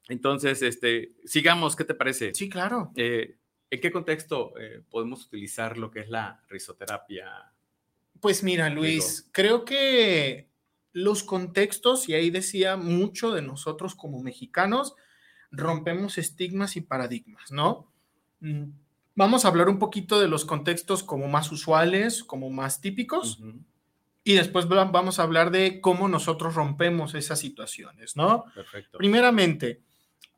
[0.10, 2.34] Entonces, este, sigamos, ¿qué te parece?
[2.34, 2.92] Sí, claro.
[2.96, 3.36] Eh,
[3.70, 7.54] ¿En qué contexto eh, podemos utilizar lo que es la risoterapia?
[8.22, 10.50] Pues mira, Luis, creo que
[10.94, 14.96] los contextos, y ahí decía mucho de nosotros como mexicanos,
[15.52, 17.92] rompemos estigmas y paradigmas, ¿no?
[18.40, 18.70] Mm,
[19.16, 23.40] Vamos a hablar un poquito de los contextos como más usuales, como más típicos,
[24.24, 28.46] y después va- vamos a hablar de cómo nosotros rompemos esas situaciones, ¿no?
[28.54, 28.98] Perfecto.
[29.00, 29.82] Primeramente,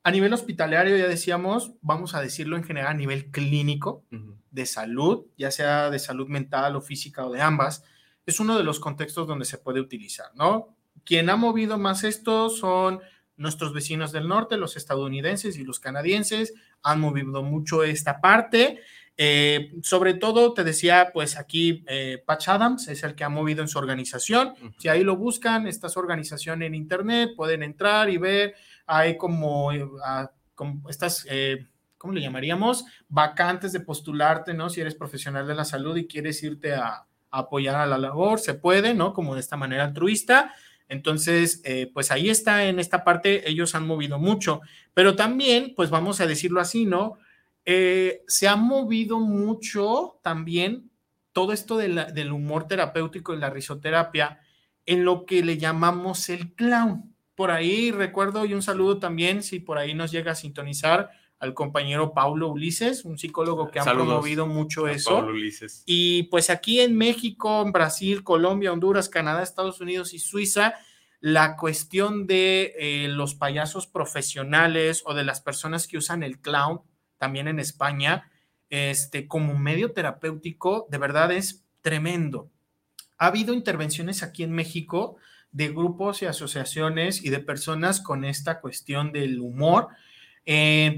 [0.03, 4.05] A nivel hospitalario, ya decíamos, vamos a decirlo en general a nivel clínico
[4.49, 7.83] de salud, ya sea de salud mental o física o de ambas,
[8.25, 10.77] es uno de los contextos donde se puede utilizar, ¿no?
[11.03, 13.01] Quien ha movido más esto son
[13.35, 18.79] nuestros vecinos del norte, los estadounidenses y los canadienses, han movido mucho esta parte.
[19.17, 23.61] Eh, sobre todo, te decía, pues aquí eh, Patch Adams es el que ha movido
[23.61, 24.53] en su organización.
[24.77, 28.55] Si ahí lo buscan, esta su organización en internet, pueden entrar y ver,
[28.89, 29.87] hay como, eh,
[30.89, 31.25] estas,
[31.97, 32.85] ¿cómo le llamaríamos?
[33.07, 34.69] Vacantes de postularte, ¿no?
[34.69, 38.55] Si eres profesional de la salud y quieres irte a, apoyar a la labor, se
[38.55, 39.13] puede, ¿no?
[39.13, 40.53] Como de esta manera altruista.
[40.87, 41.61] Entonces,
[41.93, 44.61] pues ahí está en esta parte, ellos han movido mucho,
[44.95, 47.19] pero también, pues vamos a decirlo así, ¿no?
[47.71, 50.89] Eh, se ha movido mucho también
[51.33, 54.39] todo esto del humor terapéutico y la risoterapia
[54.87, 57.08] en lo que le llamamos el clown.
[57.39, 61.53] Por ahí recuerdo y un saludo también, si por ahí nos llega a sintonizar, al
[61.53, 65.25] compañero Paulo Ulises, un psicólogo que ha promovido mucho eso.
[65.85, 70.73] Y pues aquí en México, Brasil, Colombia, Honduras, Canadá, Estados Unidos y Suiza,
[71.21, 76.81] la cuestión de eh, los payasos profesionales o de las personas que usan el clown
[77.17, 78.29] también en España,
[78.69, 82.49] este, como medio terapéutico, de verdad es tremendo.
[83.17, 85.15] Ha habido intervenciones aquí en México
[85.51, 89.89] de grupos y asociaciones y de personas con esta cuestión del humor,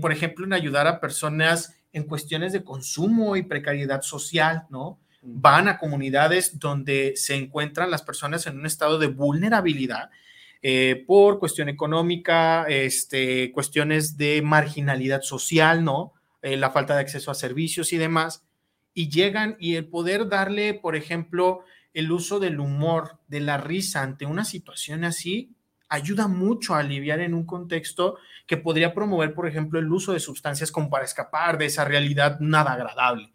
[0.01, 4.99] por ejemplo, en ayudar a personas en cuestiones de consumo y precariedad social, ¿no?
[5.21, 10.09] Van a comunidades donde se encuentran las personas en un estado de vulnerabilidad
[10.63, 16.13] eh, por cuestión económica, este, cuestiones de marginalidad social, ¿no?
[16.41, 18.43] Eh, la falta de acceso a servicios y demás,
[18.93, 21.61] y llegan y el poder darle, por ejemplo,
[21.93, 25.55] el uso del humor, de la risa ante una situación así,
[25.89, 30.21] ayuda mucho a aliviar en un contexto que podría promover, por ejemplo, el uso de
[30.21, 33.31] sustancias como para escapar de esa realidad nada agradable.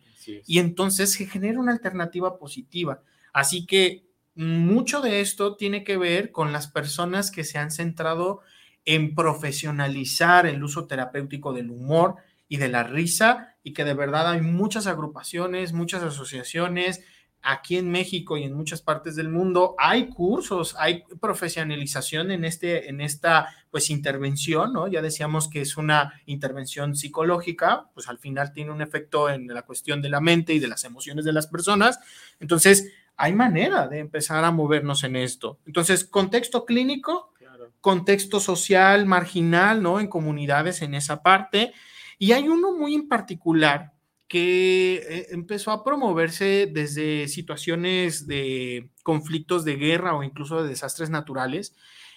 [0.46, 3.02] Y entonces se genera una alternativa positiva.
[3.32, 8.40] Así que mucho de esto tiene que ver con las personas que se han centrado
[8.84, 12.16] en profesionalizar el uso terapéutico del humor
[12.48, 17.04] y de la risa y que de verdad hay muchas agrupaciones, muchas asociaciones
[17.42, 19.74] aquí en México y en muchas partes del mundo.
[19.78, 24.88] Hay cursos, hay profesionalización en, este, en esta pues intervención, ¿no?
[24.88, 29.62] Ya decíamos que es una intervención psicológica, pues al final tiene un efecto en la
[29.62, 32.00] cuestión de la mente y de las emociones de las personas.
[32.40, 35.58] Entonces, hay manera de empezar a movernos en esto.
[35.66, 37.32] Entonces, contexto clínico,
[37.80, 40.00] contexto social, marginal, ¿no?
[40.00, 41.72] En comunidades en esa parte.
[42.18, 43.92] Y hay uno muy en particular
[44.28, 51.10] que eh, empezó a promoverse desde situaciones de conflictos de guerra o incluso de desastres
[51.10, 51.76] naturales.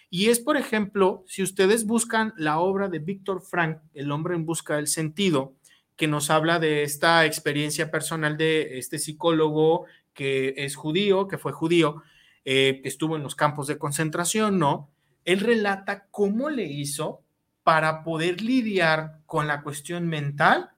[0.09, 4.45] Y es, por ejemplo, si ustedes buscan la obra de Víctor Frank, El hombre en
[4.45, 5.53] busca del sentido,
[5.95, 11.51] que nos habla de esta experiencia personal de este psicólogo que es judío, que fue
[11.51, 12.01] judío,
[12.45, 14.89] eh, que estuvo en los campos de concentración, ¿no?
[15.25, 17.21] Él relata cómo le hizo
[17.63, 20.71] para poder lidiar con la cuestión mental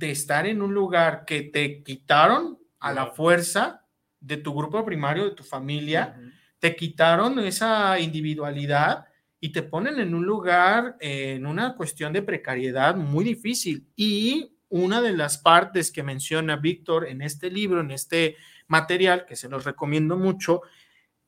[0.00, 3.86] de estar en un lugar que te quitaron a la fuerza
[4.18, 6.18] de tu grupo primario, de tu familia,
[6.58, 9.04] te quitaron esa individualidad
[9.40, 13.88] y te ponen en un lugar, en una cuestión de precariedad muy difícil.
[13.94, 18.36] Y una de las partes que menciona Víctor en este libro, en este
[18.68, 20.62] material, que se los recomiendo mucho,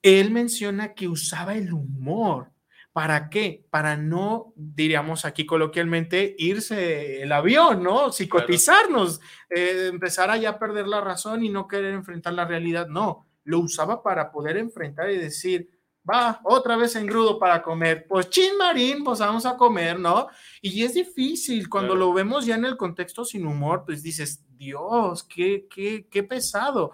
[0.01, 2.52] él menciona que usaba el humor.
[2.93, 3.67] ¿Para qué?
[3.71, 8.13] Para no, diríamos aquí coloquialmente, irse el avión, ¿no?
[8.13, 12.89] Psicotizarnos, eh, empezar a ya perder la razón y no querer enfrentar la realidad.
[12.89, 15.71] No, lo usaba para poder enfrentar y decir,
[16.09, 18.07] va, otra vez engrudo para comer.
[18.07, 20.29] Pues chin marín, pues vamos a comer, ¿no?
[20.61, 25.25] Y es difícil, cuando lo vemos ya en el contexto sin humor, pues dices, Dios,
[25.25, 26.93] qué, qué, qué pesado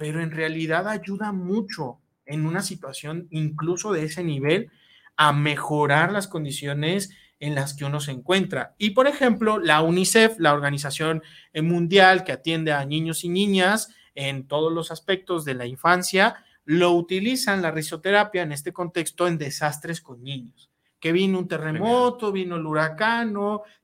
[0.00, 4.70] pero en realidad ayuda mucho en una situación incluso de ese nivel
[5.22, 8.74] a mejorar las condiciones en las que uno se encuentra.
[8.78, 14.48] Y por ejemplo, la UNICEF, la organización mundial que atiende a niños y niñas en
[14.48, 20.00] todos los aspectos de la infancia, lo utilizan la risoterapia en este contexto en desastres
[20.00, 20.70] con niños.
[20.98, 23.34] Que vino un terremoto, vino el huracán,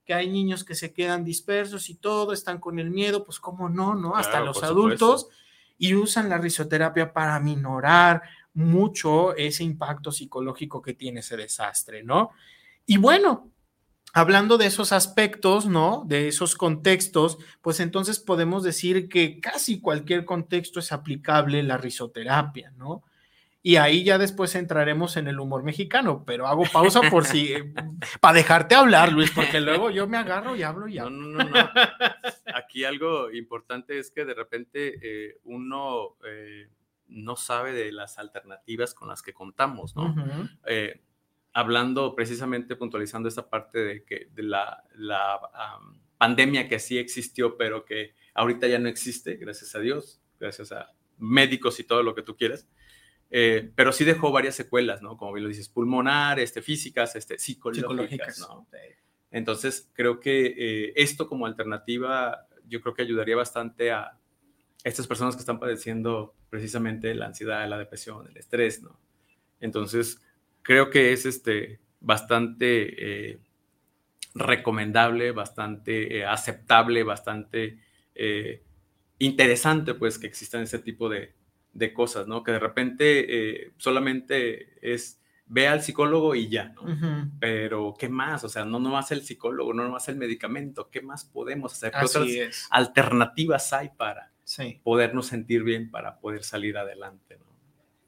[0.07, 3.69] que hay niños que se quedan dispersos y todo, están con el miedo, pues cómo
[3.69, 4.17] no, ¿no?
[4.17, 5.29] Hasta los adultos
[5.77, 8.23] y usan la risoterapia para minorar
[8.57, 12.31] mucho ese impacto psicológico que tiene ese desastre, ¿no?
[12.87, 13.53] Y bueno,
[14.13, 16.05] hablando de esos aspectos, ¿no?
[16.07, 22.73] De esos contextos, pues entonces podemos decir que casi cualquier contexto es aplicable la risoterapia,
[22.77, 23.05] ¿no?
[23.67, 27.53] y ahí ya después entraremos en el humor mexicano, pero hago pausa por si,
[28.21, 31.11] para dejarte hablar, Luis, porque luego yo me agarro y hablo y hablo.
[31.11, 31.71] No, no, no, no.
[32.55, 36.69] Aquí algo importante es que de repente eh, uno eh,
[37.09, 40.15] no sabe de las alternativas con las que contamos, ¿no?
[40.67, 41.03] Eh,
[41.53, 45.41] hablando precisamente, puntualizando esta parte de que de la, la
[46.19, 50.93] pandemia que sí existió, pero que ahorita ya no existe, gracias a Dios, gracias a
[51.19, 52.69] médicos y todo lo que tú quieras.
[53.31, 55.17] Eh, pero sí dejó varias secuelas, ¿no?
[55.17, 58.39] Como bien lo dices, pulmonar, este, físicas, este, psicológicas, Psicológicas.
[58.41, 58.67] ¿no?
[59.31, 64.19] Entonces, creo que eh, esto como alternativa, yo creo que ayudaría bastante a
[64.87, 68.97] estas personas que están padeciendo precisamente la ansiedad, la depresión, el estrés, ¿no?
[69.59, 70.23] Entonces,
[70.63, 73.41] creo que es este, bastante eh,
[74.37, 77.81] recomendable, bastante eh, aceptable, bastante
[78.15, 78.63] eh,
[79.19, 81.35] interesante, pues, que existan ese tipo de,
[81.73, 82.45] de cosas, ¿no?
[82.45, 87.31] Que de repente solamente es ve al psicólogo y ya, ¿no?
[87.41, 88.45] Pero, ¿qué más?
[88.45, 91.91] O sea, no nomás el psicólogo, no nomás el medicamento, ¿qué más podemos hacer?
[91.91, 92.69] ¿Qué otras es.
[92.71, 97.47] alternativas hay para Sí, podernos sentir bien, para poder salir adelante, ¿no?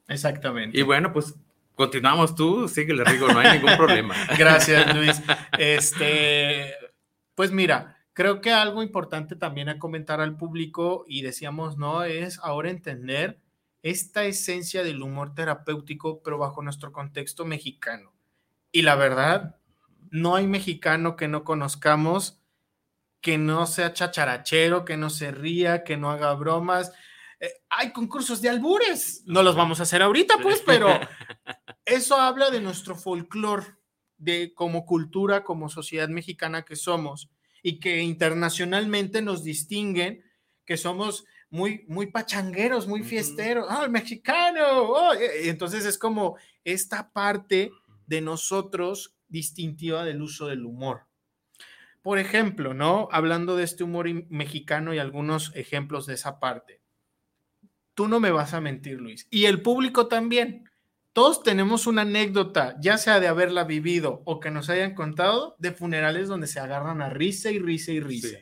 [0.06, 0.78] exactamente.
[0.78, 1.34] Y bueno, pues
[1.74, 4.14] continuamos tú, síguele, Rigo, no hay ningún problema.
[4.38, 5.20] Gracias, Luis.
[5.58, 6.74] Este,
[7.34, 12.38] pues mira, creo que algo importante también a comentar al público y decíamos, no, es
[12.38, 13.40] ahora entender
[13.82, 18.12] esta esencia del humor terapéutico, pero bajo nuestro contexto mexicano.
[18.70, 19.56] Y la verdad,
[20.12, 22.40] no hay mexicano que no conozcamos
[23.20, 26.92] que no sea chacharachero, que no se ría, que no haga bromas.
[27.40, 29.22] Eh, hay concursos de albures.
[29.26, 30.88] No los vamos a hacer ahorita, pues, pero
[31.84, 33.66] eso habla de nuestro folclore,
[34.16, 37.30] de como cultura, como sociedad mexicana que somos
[37.62, 40.24] y que internacionalmente nos distinguen,
[40.64, 43.66] que somos muy, muy pachangueros, muy fiesteros.
[43.68, 44.62] ¡Ah, el mexicano!
[44.82, 45.12] oh,
[45.42, 47.70] Entonces es como esta parte
[48.06, 51.07] de nosotros distintiva del uso del humor.
[52.08, 53.10] Por ejemplo, ¿no?
[53.12, 56.80] Hablando de este humor mexicano y algunos ejemplos de esa parte.
[57.92, 59.26] Tú no me vas a mentir, Luis.
[59.28, 60.70] Y el público también.
[61.12, 65.72] Todos tenemos una anécdota, ya sea de haberla vivido o que nos hayan contado, de
[65.72, 68.28] funerales donde se agarran a risa y risa y risa.
[68.28, 68.36] Sí,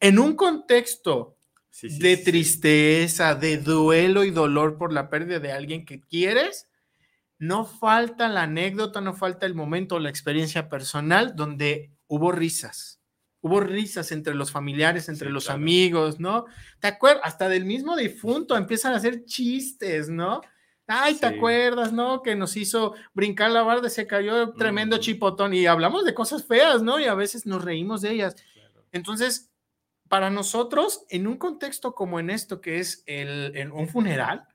[0.00, 1.36] En un contexto
[1.70, 6.68] sí, sí, de tristeza, de duelo y dolor por la pérdida de alguien que quieres,
[7.38, 13.00] no falta la anécdota, no falta el momento, la experiencia personal donde hubo risas.
[13.40, 15.60] Hubo risas entre los familiares, entre Sí, los claro.
[15.60, 16.46] amigos, ¿no?
[16.80, 17.22] ¿Te acuerdas?
[17.24, 20.40] Hasta del mismo difunto empiezan a hacer chistes, ¿no?
[20.86, 21.34] Ay, ¿te Sí.
[21.34, 22.22] acuerdas, no?
[22.22, 26.82] Que nos hizo brincar la barda, se cayó tremendo chipotón y hablamos de cosas feas,
[26.82, 26.98] ¿no?
[27.00, 28.36] Y a veces nos reímos de ellas.
[28.54, 28.86] Claro.
[28.92, 29.50] Entonces,
[30.08, 34.46] para nosotros, en un contexto como en esto, que es el, en un funeral,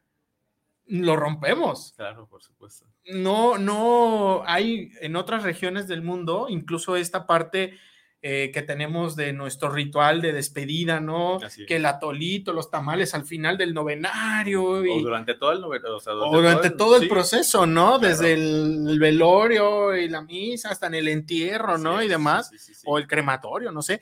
[0.89, 1.93] lo rompemos.
[1.95, 2.85] Claro, por supuesto.
[3.05, 7.77] No, no hay en otras regiones del mundo, incluso esta parte
[8.21, 11.37] eh, que tenemos de nuestro ritual de despedida, ¿no?
[11.37, 14.85] Así Que el atolito, los tamales al final del novenario.
[14.85, 17.97] y- O durante todo el noveno, o sea, o durante todo el sí, proceso, ¿no?
[17.97, 18.07] claro.
[18.09, 22.03] Desde el, el velorio y la misa hasta en el entierro, así ¿no?
[22.03, 22.81] Y demás sí, sí, sí.
[22.85, 24.01] o el crematorio, no sé.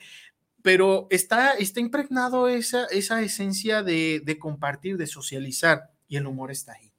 [0.62, 6.50] Pero está, está impregnado esa, esa esencia de, de compartir, de socializar, y el humor
[6.50, 6.92] está ahí.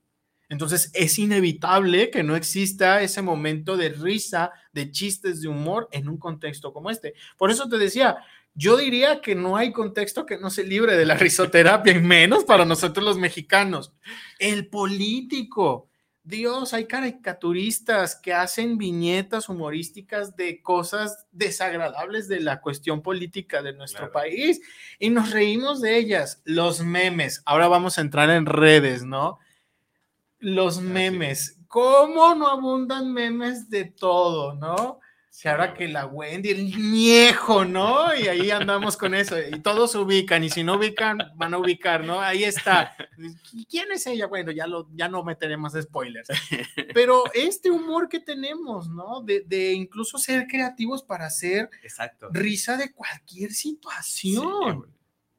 [0.47, 6.09] Entonces es inevitable que no exista ese momento de risa, de chistes, de humor en
[6.09, 7.13] un contexto como este.
[7.37, 8.17] Por eso te decía,
[8.55, 12.45] yo diría que no hay contexto que no se libre de la risoterapia, y menos
[12.45, 13.93] para nosotros los mexicanos.
[14.39, 15.88] El político.
[16.29, 23.73] Dios, hay caricaturistas que hacen viñetas humorísticas de cosas desagradables de la cuestión política de
[23.73, 24.13] nuestro Claro.
[24.13, 24.61] país
[24.99, 26.41] y nos reímos de ellas.
[26.45, 29.39] Los memes, ahora vamos a entrar en redes, ¿no?
[30.37, 34.98] Los memes, ¿cómo no abundan memes de todo, no?
[35.41, 38.13] Que ahora que la Wendy, el viejo, ¿no?
[38.13, 39.37] Y ahí andamos con eso.
[39.39, 42.19] Y todos ubican, y si no ubican, van a ubicar, ¿no?
[42.19, 42.93] Ahí está.
[43.53, 44.27] ¿Y ¿Quién es ella?
[44.27, 46.27] Bueno, ya, lo, ya no meteremos spoilers.
[46.93, 49.21] Pero este humor que tenemos, ¿no?
[49.21, 52.27] De, de incluso ser creativos para hacer Exacto.
[52.31, 54.85] risa de cualquier situación.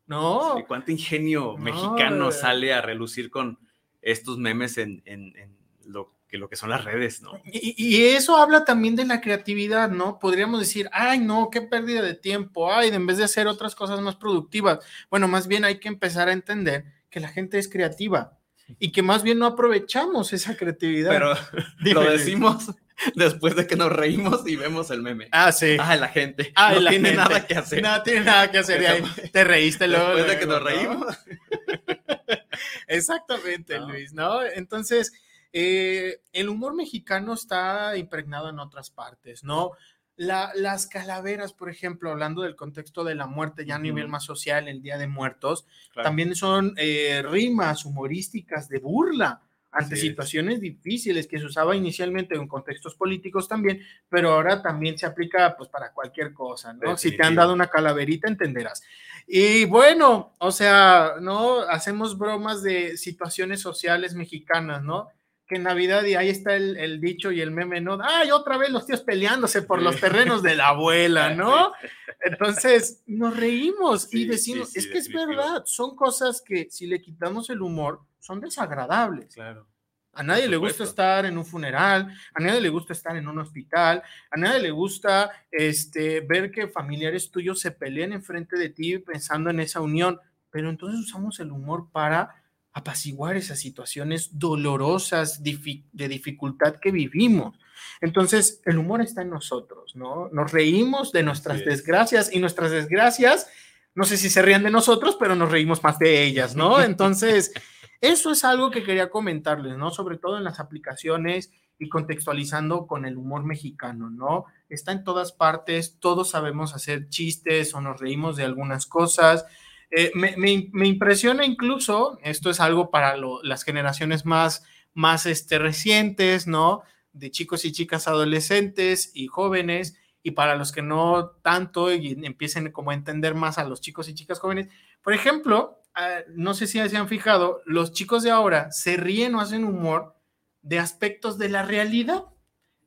[0.06, 0.56] ¿no?
[0.56, 3.58] Sí, ¿Cuánto ingenio No, mexicano sale a relucir con
[4.02, 7.32] estos memes en, en- en lo, que, lo que son las redes, ¿no?
[7.44, 10.18] Y, y eso habla también de la creatividad, ¿no?
[10.18, 14.00] Podríamos decir, ay, no, qué pérdida de tiempo, ay, en vez de hacer otras cosas
[14.00, 14.78] más productivas.
[15.10, 18.38] Bueno, más bien hay que empezar a entender que la gente es creativa
[18.78, 21.10] y que más bien no aprovechamos esa creatividad.
[21.10, 21.34] Pero
[21.80, 22.70] Dime, lo decimos
[23.14, 25.28] después de que nos reímos y vemos el meme.
[25.32, 25.76] Ah, sí.
[25.78, 26.52] Ah, la gente.
[26.54, 27.24] Ay, no la tiene gente.
[27.24, 27.82] nada que hacer.
[27.82, 28.86] No tiene nada que hacer.
[28.86, 29.02] ahí
[29.32, 30.14] te reíste luego.
[30.14, 30.66] después de que nos ¿no?
[30.66, 31.18] reímos.
[32.86, 34.42] Exactamente, Luis, ¿no?
[34.42, 35.12] Entonces,
[35.52, 39.72] eh, el humor mexicano está impregnado en otras partes, ¿no?
[40.16, 44.68] las calaveras, por ejemplo, hablando del contexto de la muerte ya a nivel más social,
[44.68, 49.40] el Día de Muertos, también son eh, rimas humorísticas de burla
[49.72, 55.06] ante situaciones difíciles que se usaba inicialmente en contextos políticos también, pero ahora también se
[55.06, 56.98] aplica pues para cualquier cosa, ¿no?
[56.98, 58.82] Si te han dado una calaverita, entenderás.
[59.26, 61.60] Y bueno, o sea, ¿no?
[61.60, 65.08] Hacemos bromas de situaciones sociales mexicanas, ¿no?
[65.50, 67.98] Que en Navidad y ahí está el, dicho y el meme, ¿no?
[68.00, 71.72] Ay, otra vez los tíos peleándose por los terrenos de la abuela, ¿no?
[72.20, 77.50] Entonces nos reímos y decimos, es que es verdad, son cosas que si le quitamos
[77.50, 79.34] el humor, son desagradables.
[79.34, 79.66] Claro.
[80.12, 83.40] A nadie le gusta estar en un funeral, a nadie le gusta estar en un
[83.40, 88.98] hospital, a nadie le gusta este, ver que familiares tuyos se peleen enfrente de ti
[88.98, 90.20] pensando en esa unión,
[90.50, 92.39] pero entonces usamos el humor para
[92.72, 97.58] apaciguar esas situaciones dolorosas de dificultad que vivimos.
[98.00, 100.28] Entonces, el humor está en nosotros, ¿no?
[100.32, 103.48] Nos reímos de nuestras desgracias y nuestras desgracias,
[103.94, 106.80] no sé si se rían de nosotros, pero nos reímos más de ellas, ¿no?
[106.82, 107.52] Entonces,
[108.00, 109.90] eso es algo que quería comentarles, ¿no?
[109.90, 114.44] Sobre todo en las aplicaciones y contextualizando con el humor mexicano, ¿no?
[114.68, 119.46] Está en todas partes, todos sabemos hacer chistes o nos reímos de algunas cosas,
[119.90, 124.64] eh, me, impresiona incluso, esto es algo para las generaciones más,
[124.94, 126.82] más este, recientes, ¿no?
[127.12, 132.70] De chicos y chicas adolescentes y jóvenes, y para los que no tanto y empiecen
[132.72, 134.68] como a entender más a los chicos y chicas jóvenes.
[135.02, 139.34] Por ejemplo, ah, no sé si se han fijado, los chicos de ahora se ríen
[139.34, 140.14] o hacen humor
[140.62, 142.26] de aspectos de la realidad.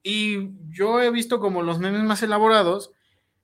[0.04, 2.92] Y yo he visto como los memes más elaborados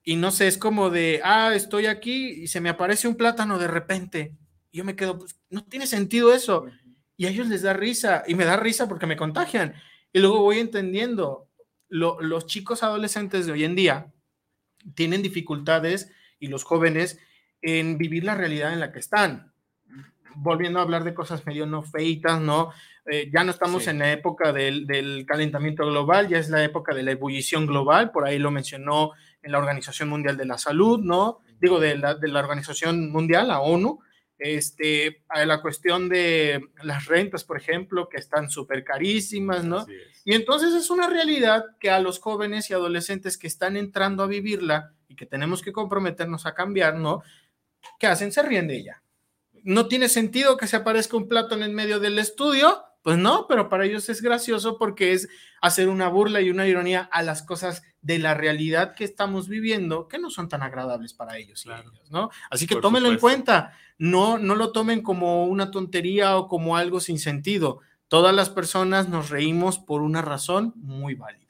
[0.04, 3.60] y no sé, es como de, ah, estoy aquí y se me aparece un plátano
[3.60, 4.36] de repente.
[4.72, 6.66] Y yo me quedo, pues no tiene sentido eso.
[7.18, 9.76] Y a ellos les da risa y me da risa porque me contagian.
[10.14, 11.50] Y luego voy entendiendo,
[11.90, 14.14] los chicos adolescentes de hoy en día
[14.96, 17.20] tienen dificultades y los jóvenes
[17.62, 19.54] en vivir la realidad en la que están.
[20.36, 22.72] Volviendo a hablar de cosas medio no feitas, ¿no?
[23.06, 26.94] Eh, ya no estamos en la época del, del, calentamiento global, ya es la época
[26.94, 29.12] de la ebullición global, por ahí lo mencionó
[29.42, 31.40] en la Organización Mundial de la Salud, ¿no?
[31.60, 34.00] Digo, de la, de la Organización Mundial, la ONU,
[34.40, 39.86] este, a la cuestión de las rentas, por ejemplo, que están súper carísimas, ¿no?
[40.24, 44.28] Y entonces es una realidad que a los jóvenes y adolescentes que están entrando a
[44.28, 47.22] vivirla y que tenemos que comprometernos a cambiar, ¿no?
[48.00, 48.32] ¿Qué hacen?
[48.32, 49.04] Se ríen de ella.
[49.64, 53.46] No tiene sentido que se aparezca un plato en el medio del estudio, pues no,
[53.48, 55.30] pero para ellos es gracioso porque es
[55.62, 60.08] hacer una burla y una ironía a las cosas de la realidad que estamos viviendo
[60.08, 61.66] que no son tan agradables para ellos,
[62.10, 62.30] ¿no?
[62.50, 67.00] Así que tómenlo en cuenta, no, no lo tomen como una tontería o como algo
[67.00, 67.80] sin sentido.
[68.08, 71.49] Todas las personas nos reímos por una razón muy válida.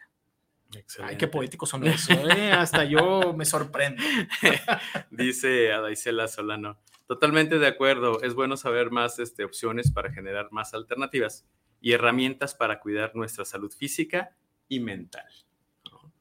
[1.01, 2.51] Ay, qué poéticos son eso, ¿eh?
[2.51, 4.03] hasta yo me sorprendo.
[5.09, 8.21] Dice Adaisela Solano, Totalmente de acuerdo.
[8.21, 11.43] Es bueno saber más este, opciones para generar más alternativas
[11.81, 15.25] y herramientas para cuidar nuestra salud física y mental.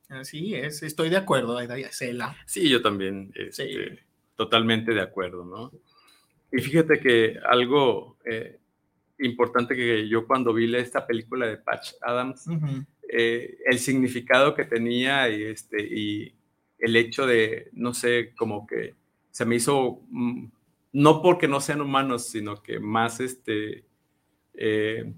[0.09, 1.59] Así es, estoy de acuerdo,
[1.91, 2.35] Cela.
[2.47, 5.71] Sí, yo también, este, totalmente de acuerdo, ¿no?
[6.51, 8.59] Y fíjate que algo eh,
[9.19, 12.47] importante que yo cuando vi esta película de Patch Adams,
[13.09, 16.35] eh, el significado que tenía y, este, y
[16.79, 18.95] el hecho de, no sé, como que
[19.31, 20.47] se me hizo mm,
[20.93, 23.85] no porque no sean humanos, sino que más este,
[24.55, 25.13] eh,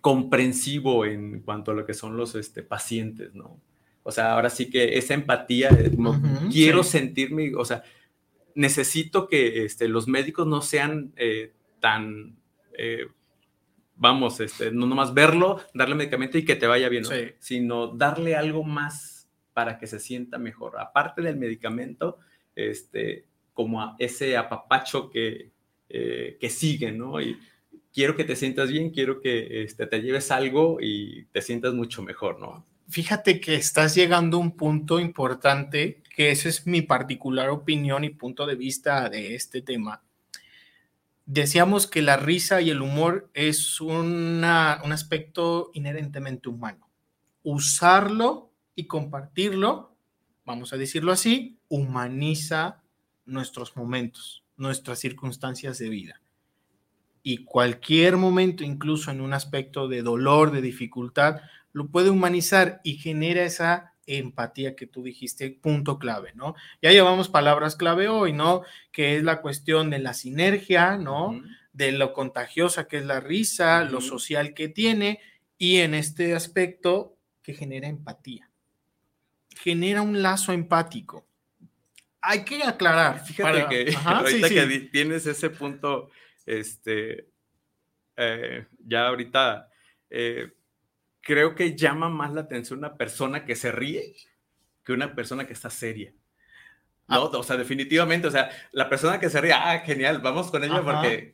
[0.00, 3.60] comprensivo en cuanto a lo que son los este, pacientes, ¿no?
[4.02, 5.70] O sea, ahora sí que esa empatía,
[6.52, 7.82] quiero sentirme, o sea,
[8.54, 12.36] necesito que este, los médicos no sean eh, tan,
[12.76, 13.06] eh,
[13.96, 17.04] vamos, este, no nomás verlo, darle medicamento y que te vaya bien,
[17.38, 20.78] sino darle algo más para que se sienta mejor.
[20.78, 22.18] Aparte del medicamento,
[22.54, 25.50] este, como ese apapacho que,
[25.88, 27.20] eh, que sigue, ¿no?
[27.20, 27.38] Y
[27.92, 32.02] quiero que te sientas bien, quiero que este, te lleves algo y te sientas mucho
[32.02, 32.66] mejor, ¿no?
[32.88, 38.10] Fíjate que estás llegando a un punto importante, que esa es mi particular opinión y
[38.10, 40.02] punto de vista de este tema.
[41.26, 46.90] Decíamos que la risa y el humor es una, un aspecto inherentemente humano.
[47.42, 49.96] Usarlo y compartirlo,
[50.44, 52.82] vamos a decirlo así, humaniza
[53.24, 56.20] nuestros momentos, nuestras circunstancias de vida.
[57.22, 61.40] Y cualquier momento, incluso en un aspecto de dolor, de dificultad,
[61.72, 66.54] lo puede humanizar y genera esa empatía que tú dijiste, punto clave, ¿no?
[66.82, 68.62] Ya llevamos palabras clave hoy, ¿no?
[68.92, 71.40] Que es la cuestión de la sinergia, ¿no?
[71.74, 75.20] de lo contagiosa que es la risa, lo social que tiene
[75.58, 78.48] y en este aspecto que genera empatía.
[79.56, 81.26] Genera un lazo empático.
[82.20, 83.24] Hay que aclarar.
[83.24, 86.10] Fíjate que ahorita que tienes ese punto,
[86.46, 87.28] este,
[88.16, 89.68] eh, ya ahorita
[90.10, 90.53] eh,
[91.24, 94.14] creo que llama más la atención una persona que se ríe
[94.84, 96.12] que una persona que está seria.
[97.08, 97.16] ¿no?
[97.16, 97.20] Ah.
[97.20, 100.82] O sea, definitivamente, o sea, la persona que se ríe, ah, genial, vamos con ella
[100.82, 101.32] porque,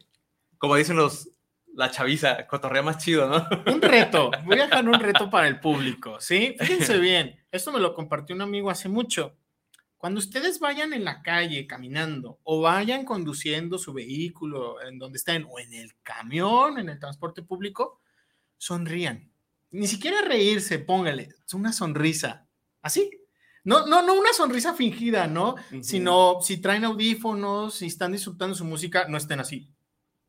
[0.57, 1.31] como dicen los,
[1.75, 3.47] la chaviza, cotorrea más chido, ¿no?
[3.73, 6.57] Un reto, voy a dejar un reto para el público, ¿sí?
[6.59, 9.37] Fíjense bien, esto me lo compartió un amigo hace mucho.
[9.97, 15.47] Cuando ustedes vayan en la calle caminando o vayan conduciendo su vehículo en donde estén
[15.49, 18.01] o en el camión, en el transporte público,
[18.57, 19.30] sonrían.
[19.71, 22.47] Ni siquiera reírse, póngale, es una sonrisa.
[22.83, 23.11] Así,
[23.65, 25.55] no, no, no una sonrisa fingida, ¿no?
[25.83, 29.71] Sino si traen audífonos, si están disfrutando su música, no estén así.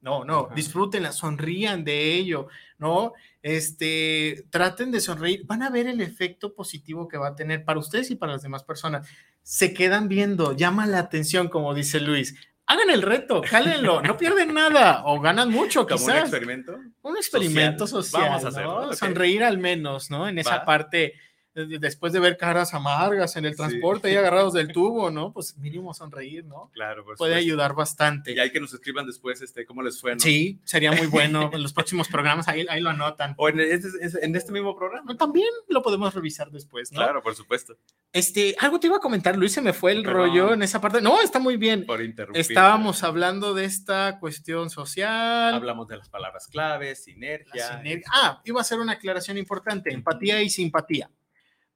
[0.01, 2.47] No, no, disfrútenla, sonrían de ello,
[2.79, 3.13] ¿no?
[3.43, 7.79] Este, traten de sonreír, van a ver el efecto positivo que va a tener para
[7.79, 9.07] ustedes y para las demás personas.
[9.43, 12.35] Se quedan viendo, llama la atención, como dice Luis.
[12.71, 16.07] Hagan el reto, jálenlo, no pierden nada o ganan mucho, quizás.
[16.07, 16.79] un experimento?
[17.01, 20.25] Un experimento social, Vamos a hacerlo, Sonreír al menos, ¿no?
[20.29, 21.15] En esa parte
[21.53, 25.33] después de ver caras amargas en el transporte y agarrados del tubo, ¿no?
[25.33, 26.71] Pues mínimo sonreír, ¿no?
[26.73, 28.31] Claro, Puede ayudar bastante.
[28.31, 30.19] Y hay que nos escriban después este, cómo les fue, ¿no?
[30.19, 31.49] Sí, sería muy bueno.
[31.53, 33.33] en los próximos programas ahí, ahí lo anotan.
[33.37, 33.89] O en este,
[34.21, 35.15] en este mismo programa.
[35.17, 36.99] También lo podemos revisar después, ¿no?
[36.99, 37.77] Claro, por supuesto.
[38.13, 41.01] Este, algo te iba a comentar, Luis, se me fue el rollo en esa parte.
[41.01, 41.85] No, está muy bien.
[41.85, 42.39] Por interrumpir.
[42.39, 45.53] Estábamos hablando de esta cuestión social.
[45.53, 47.81] Hablamos de las palabras claves, sinergia.
[48.11, 51.09] Ah, iba a hacer una aclaración importante, empatía y simpatía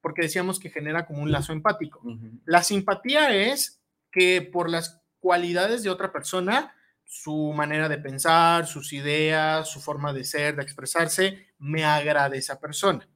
[0.06, 2.00] porque decíamos que genera como un lazo empático.
[2.46, 3.82] La simpatía es
[4.12, 10.14] que por las cualidades de otra persona, su manera de pensar, sus ideas, su forma
[10.14, 13.10] de ser, de expresarse, me agrada esa persona.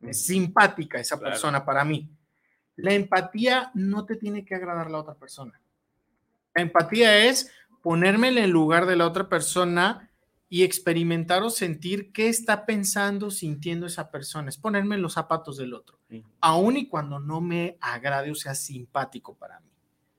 [0.00, 2.08] Es simpática esa persona para mí.
[2.76, 5.60] La empatía no te tiene que agradar la otra persona.
[6.54, 7.52] La empatía es
[7.82, 10.10] ponerme en el lugar de la otra persona
[10.52, 15.56] y experimentar o sentir qué está pensando, sintiendo esa persona, es ponerme en los zapatos
[15.56, 15.98] del otro,
[16.42, 19.70] aun y cuando no me agrade o sea simpático para mí,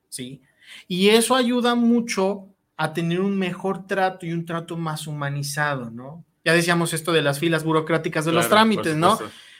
[0.08, 0.42] ¿sí?
[0.88, 6.24] Y eso ayuda mucho a tener un mejor trato y un trato más humanizado, ¿no?
[6.44, 9.16] Ya decíamos esto de las filas burocráticas de los trámites, ¿no?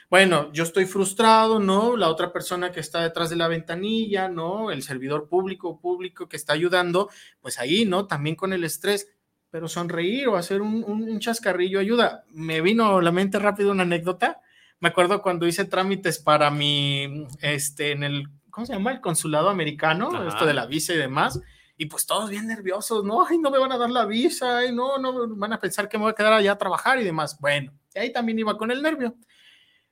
[0.09, 1.95] Bueno, yo estoy frustrado, ¿no?
[1.95, 4.69] La otra persona que está detrás de la ventanilla, ¿no?
[4.71, 7.09] El servidor público, público que está ayudando,
[7.39, 8.07] pues ahí, ¿no?
[8.07, 9.14] También con el estrés
[9.55, 12.25] pero sonreír o hacer un, chascarrillo ayuda.
[12.33, 14.41] Me vino a la mente rápido una anécdota.
[14.81, 18.91] Me acuerdo cuando hice trámites para mi, este, en el, ¿cómo se llama?
[18.91, 21.39] El consulado americano, esto de la visa y demás.
[21.77, 24.75] Y pues todos bien nerviosos, no, ay, no me van a dar la visa, ay,
[24.75, 27.39] no, no, van a pensar que me voy a quedar allá a trabajar y demás.
[27.39, 29.15] Bueno, y ahí también iba con el nervio.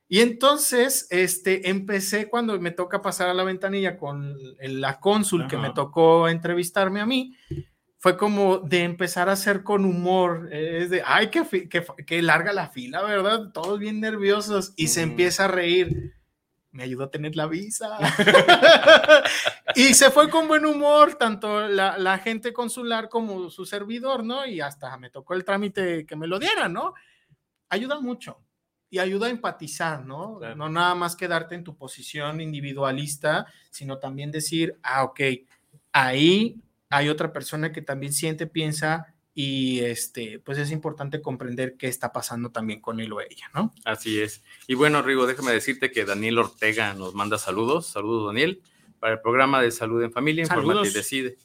[0.08, 5.56] Y entonces, este, empecé cuando me toca pasar a la ventanilla con la cónsul que
[5.56, 7.34] me tocó entrevistarme a mí
[8.04, 13.00] fue como de empezar a hacer con humor, es de, ay, que, larga la fila,
[13.02, 13.50] ¿verdad?
[13.50, 16.12] Todos bien nerviosos y se empieza a reír.
[16.70, 17.96] Me ayudó a tener la visa.
[19.74, 24.44] y se fue con buen humor, tanto la, la, gente consular como su servidor, ¿no?
[24.44, 26.92] Y hasta me tocó el trámite que me lo dieran, ¿no?
[27.70, 28.38] Ayuda mucho
[28.90, 30.40] y ayuda a empatizar, ¿no?
[30.56, 35.20] No nada más quedarte en tu posición individualista, sino también decir, ah, ok,
[35.90, 36.60] ahí
[36.94, 42.12] hay otra persona que también siente, piensa y este, pues es importante comprender qué está
[42.12, 43.74] pasando también con él o ella, ¿no?
[43.84, 44.44] Así es.
[44.68, 47.88] Y bueno, Rigo, déjame decirte que Daniel Ortega nos manda saludos.
[47.88, 48.62] Saludos, Daniel,
[49.00, 51.36] para el programa de Salud en Familia, Informate y Decide.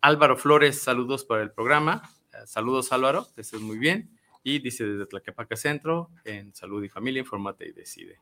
[0.00, 2.02] Álvaro Flores, saludos para el programa.
[2.32, 4.10] Eh, saludos, Álvaro, que estés muy bien.
[4.42, 8.20] Y dice desde Tlaquepaque Centro, en Salud y Familia, Informate y Decide.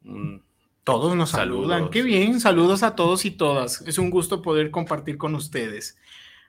[0.00, 0.38] Mm.
[0.84, 1.90] Todos nos saludan.
[1.90, 2.40] Qué bien.
[2.40, 3.82] Saludos a todos y todas.
[3.82, 5.96] Es un gusto poder compartir con ustedes.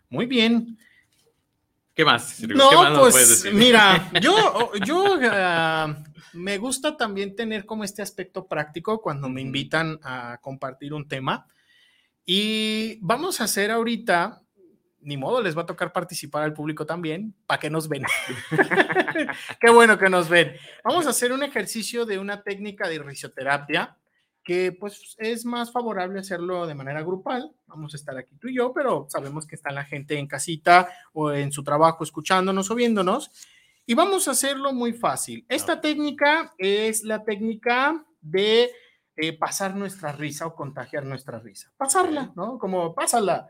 [0.09, 0.79] Muy bien.
[1.93, 2.41] ¿Qué más?
[2.41, 2.69] No,
[2.99, 5.95] pues mira, yo, yo ah,
[6.33, 11.45] me gusta también tener como este aspecto práctico cuando me invitan a compartir un tema.
[12.25, 14.41] Y vamos a hacer ahorita,
[15.01, 18.03] ni modo, les va a tocar participar al público también, para que nos ven.
[19.61, 20.55] Qué bueno que nos ven.
[20.83, 23.97] Vamos a hacer un ejercicio de una técnica de risoterapia
[24.43, 27.53] que pues es más favorable hacerlo de manera grupal.
[27.67, 30.89] Vamos a estar aquí tú y yo, pero sabemos que está la gente en casita
[31.13, 33.31] o en su trabajo escuchándonos o viéndonos.
[33.85, 35.45] Y vamos a hacerlo muy fácil.
[35.49, 38.71] Esta técnica es la técnica de
[39.15, 41.71] eh, pasar nuestra risa o contagiar nuestra risa.
[41.77, 42.57] Pasarla, ¿no?
[42.57, 43.47] Como pásala.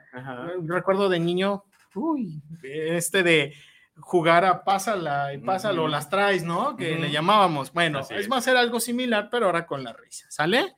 [0.64, 1.66] Recuerdo de niño,
[1.96, 3.54] uy, este de
[4.00, 6.76] jugar a pásala y pásalo, las traes, ¿no?
[6.76, 7.72] Que le llamábamos.
[7.72, 10.76] Bueno, es, más, era algo similar, pero ahora con la risa, ¿sale?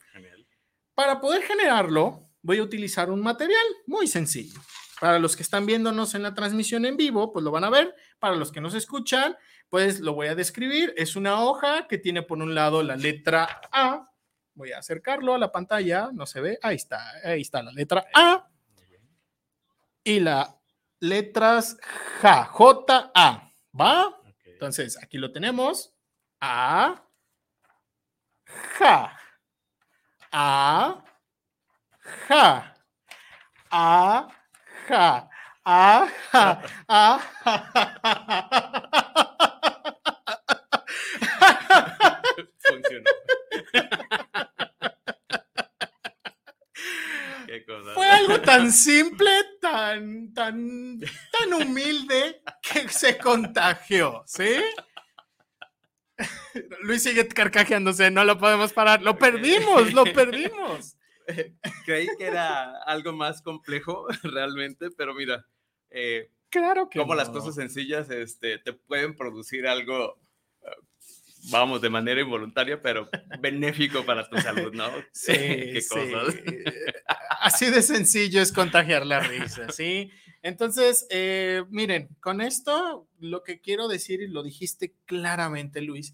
[0.96, 4.60] Para poder generarlo, voy a utilizar un material muy sencillo.
[5.00, 7.94] Para los que están viéndonos en la transmisión en vivo, pues lo van a ver.
[8.18, 9.36] Para los que nos escuchan,
[9.70, 10.94] pues lo voy a describir.
[10.96, 14.10] Es una hoja que tiene por un lado la letra A.
[14.54, 16.58] Voy a acercarlo a la pantalla, no se ve.
[16.62, 18.48] Ahí está, ahí está la letra A.
[20.04, 20.58] Y la
[21.00, 21.78] letras
[22.22, 24.22] J, J-A, ¿va?
[24.46, 25.94] Entonces, aquí lo tenemos.
[26.40, 27.04] A,
[28.78, 29.20] J,
[30.38, 31.02] A,
[32.28, 32.34] J,
[33.72, 34.28] A,
[34.86, 35.30] J,
[35.66, 37.20] A, J, A,
[42.68, 43.10] Funcionó.
[47.94, 49.32] Fue algo tan simple,
[49.62, 54.58] tan, tan, tan humilde que se contagió, ¿sí?
[56.82, 59.02] Luis sigue carcajeándose, no lo podemos parar.
[59.02, 60.98] Lo perdimos, lo perdimos.
[61.86, 65.46] Creí que era algo más complejo realmente, pero mira,
[65.90, 70.20] eh, claro que como las cosas sencillas este, te pueden producir algo
[71.50, 74.90] vamos, de manera involuntaria, pero benéfico para tu salud, ¿no?
[75.12, 76.36] Sí, Qué cosas.
[77.42, 80.12] Así de sencillo es contagiar la risa, ¿sí?
[80.42, 86.14] Entonces, eh, miren, con esto lo que quiero decir, y lo dijiste claramente, Luis,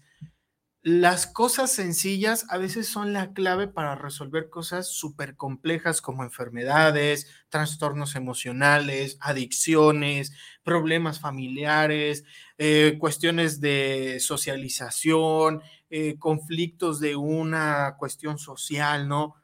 [0.84, 7.28] las cosas sencillas a veces son la clave para resolver cosas súper complejas como enfermedades,
[7.50, 10.32] trastornos emocionales, adicciones,
[10.64, 12.24] problemas familiares,
[12.58, 19.36] eh, cuestiones de socialización, eh, conflictos de una cuestión social, ¿no?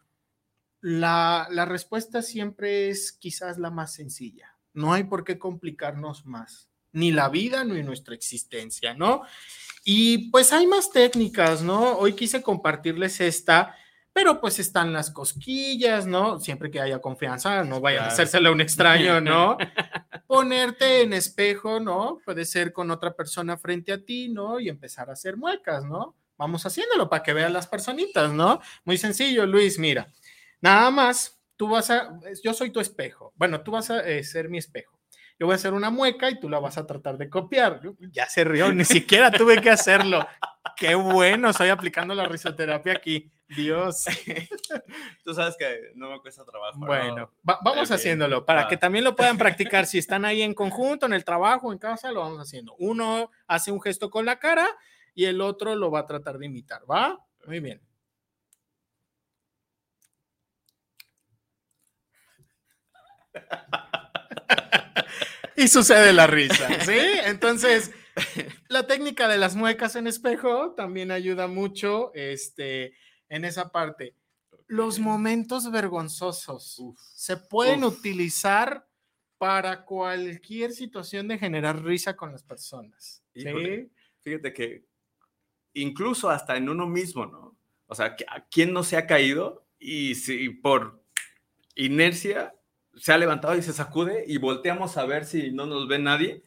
[0.80, 4.57] La, la respuesta siempre es quizás la más sencilla.
[4.72, 9.22] No hay por qué complicarnos más, ni la vida ni nuestra existencia, ¿no?
[9.84, 11.97] Y pues hay más técnicas, ¿no?
[11.97, 13.74] Hoy quise compartirles esta,
[14.12, 16.41] pero pues están las cosquillas, ¿no?
[16.41, 19.57] Siempre que haya confianza, no vayan a hacérsela a un extraño, ¿no?
[20.26, 22.18] Ponerte en espejo, ¿no?
[22.24, 24.61] Puede ser con otra persona frente a ti, ¿no?
[24.61, 26.16] Y empezar a hacer muecas, ¿no?
[26.36, 28.61] Vamos haciéndolo para que vean las personitas, ¿no?
[28.84, 30.12] Muy sencillo, Luis, mira.
[30.61, 33.32] Nada más, tú vas a, yo soy tu espejo.
[33.36, 34.98] Bueno, tú vas a eh, ser mi espejo
[35.39, 37.80] yo voy a hacer una mueca y tú la vas a tratar de copiar.
[38.11, 40.26] Ya se rió, ni siquiera tuve que hacerlo.
[40.76, 43.30] Qué bueno, estoy aplicando la risoterapia aquí.
[43.49, 44.05] Dios.
[45.24, 46.78] Tú sabes que no me cuesta trabajo.
[46.78, 49.86] Bueno, vamos haciéndolo para que también lo puedan practicar.
[49.86, 52.74] Si están ahí en conjunto, en el trabajo, en casa, lo vamos haciendo.
[52.78, 54.66] Uno hace un gesto con la cara
[55.14, 57.18] y el otro lo va a tratar de imitar, ¿va?
[57.47, 57.80] Muy bien.
[65.59, 66.99] y sucede la risa, ¿sí?
[67.25, 67.91] Entonces,
[68.69, 72.95] la técnica de las muecas en espejo también ayuda mucho este,
[73.29, 74.15] en esa parte.
[74.69, 76.81] Los momentos vergonzosos
[77.15, 78.87] se pueden utilizar
[79.37, 83.25] para cualquier situación de generar risa con las personas.
[83.35, 83.91] ¿sí?
[84.21, 84.85] Fíjate que
[85.73, 87.57] incluso hasta en uno mismo, ¿no?
[87.87, 89.67] O sea, ¿a quién no se ha caído?
[89.79, 91.03] Y si por
[91.75, 92.55] inercia
[93.01, 96.43] se ha levantado y se sacude y volteamos a ver si no nos ve nadie.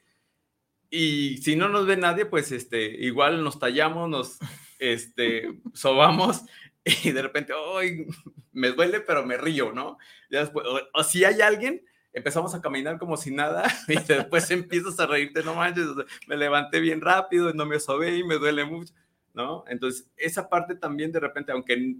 [0.89, 4.39] Y si no nos ve nadie, pues este, igual nos tallamos, nos
[4.79, 6.43] este, sobamos
[6.83, 8.05] y de repente, ¡ay!
[8.51, 9.97] Me duele, pero me río, ¿no?
[10.29, 15.07] después, o, si hay alguien, empezamos a caminar como si nada y después empiezas a
[15.07, 15.87] reírte, no manches,
[16.27, 18.93] me levanté bien rápido, no me sobé y me duele mucho,
[19.33, 19.63] ¿no?
[19.67, 21.95] Entonces, esa parte también de repente, aunque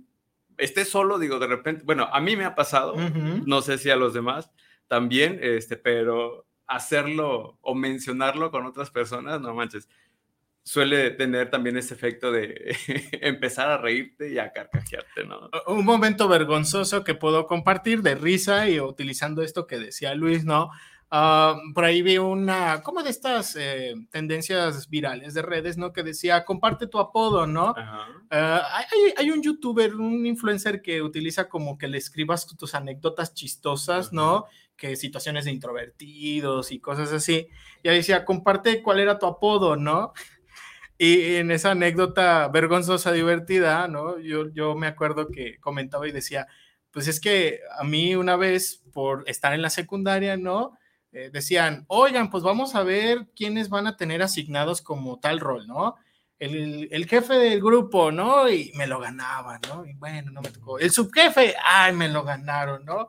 [0.57, 2.95] esté solo, digo, de repente, bueno, a mí me ha pasado,
[3.45, 4.51] no sé si a los demás
[4.87, 9.89] también, este, pero hacerlo o mencionarlo con otras personas, no manches,
[10.63, 12.75] suele tener también ese efecto de
[13.21, 15.49] empezar a reírte y a carcajearte, ¿no?
[15.67, 20.69] Un momento vergonzoso que puedo compartir de risa y utilizando esto que decía Luis, ¿no?
[21.13, 25.91] Ah, por ahí vi una, como de estas eh, tendencias virales de redes, ¿no?
[25.91, 27.75] Que decía, comparte tu apodo, ¿no?
[28.29, 28.85] Ah,
[29.17, 34.45] hay, un youtuber, un influencer que utiliza como que le escribas tus anécdotas chistosas, ¿no?
[34.77, 37.49] Que situaciones de introvertidos y cosas así.
[37.83, 40.13] Y ahí decía, comparte cuál era tu apodo, ¿no?
[40.97, 44.19] Y en esa anécdota vergonzosa, divertida, ¿no?
[44.19, 46.47] Yo, yo me acuerdo que comentaba y decía,
[46.91, 50.77] pues es que a mí una vez, por estar en la secundaria, ¿no?
[51.13, 55.67] Eh, decían, oigan, pues vamos a ver quiénes van a tener asignados como tal rol,
[55.67, 55.95] ¿no?
[56.39, 58.49] El, el, jefe del grupo, ¿no?
[58.49, 59.85] Y me lo ganaban, ¿no?
[59.85, 60.79] Y bueno, no me tocó.
[60.79, 63.07] El subjefe, ay, me lo ganaron, ¿no?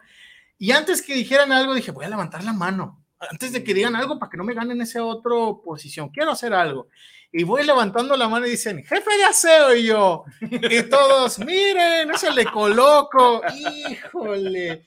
[0.58, 3.04] Y antes que dijeran algo, dije, voy a levantar la mano.
[3.18, 5.34] antes de que digan algo para que no me ganen esa otra
[5.64, 6.88] posición, quiero hacer algo.
[7.32, 12.10] Y voy levantando la mano y dicen, jefe de aseo, y yo, y todos, miren,
[12.10, 13.42] eso le coloco,
[13.88, 14.84] híjole.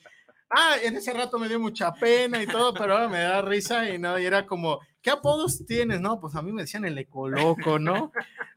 [0.50, 3.88] Ah, en ese rato me dio mucha pena y todo, pero ahora me da risa
[3.90, 6.00] y no, y era como, ¿qué apodos tienes?
[6.00, 8.12] No, pues a mí me decían el ecoloco, ¿no?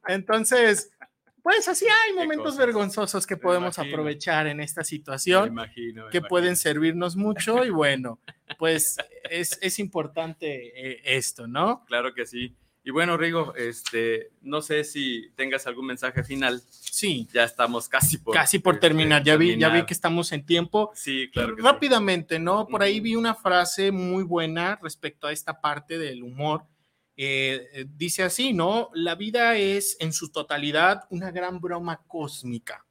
[0.07, 0.91] Entonces,
[1.41, 5.55] pues así hay momentos vergonzosos que podemos aprovechar en esta situación,
[6.11, 8.19] que pueden servirnos mucho y bueno,
[8.57, 8.97] pues
[9.29, 11.83] es, es importante eh, esto, ¿no?
[11.85, 12.55] Claro que sí.
[12.89, 16.59] Y bueno, Rigo, este, no sé si tengas algún mensaje final.
[16.71, 17.27] Sí.
[17.31, 19.23] Ya estamos casi por, casi por este, terminar.
[19.23, 20.89] Ya vi, ya vi que estamos en tiempo.
[20.95, 21.55] Sí, claro.
[21.55, 22.65] Rápidamente, ¿no?
[22.65, 26.65] Por ahí vi una frase muy buena respecto a esta parte del humor.
[27.15, 28.89] Eh, eh, dice así, ¿no?
[28.95, 32.87] La vida es en su totalidad una gran broma cósmica.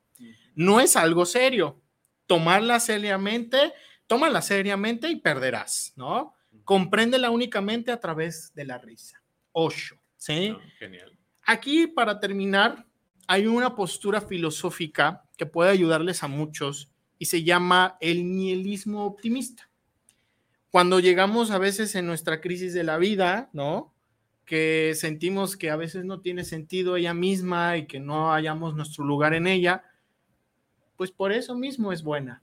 [0.55, 1.83] No es algo serio.
[2.29, 3.73] Tomarla seriamente,
[4.07, 6.37] tómala seriamente y perderás, ¿no?
[6.63, 9.18] Compréndela únicamente a través de la risa.
[9.61, 9.97] Osho.
[10.17, 10.55] ¿sí?
[10.79, 11.19] genial.
[11.43, 12.87] Aquí, para terminar,
[13.27, 19.69] hay una postura filosófica que puede ayudarles a muchos y se llama el nihilismo optimista.
[20.71, 23.95] Cuando llegamos a veces en nuestra crisis de la vida, ¿no?
[24.45, 29.05] Que sentimos que a veces no tiene sentido ella misma y que no hallamos nuestro
[29.05, 29.83] lugar en ella,
[30.97, 32.43] pues por eso mismo es buena.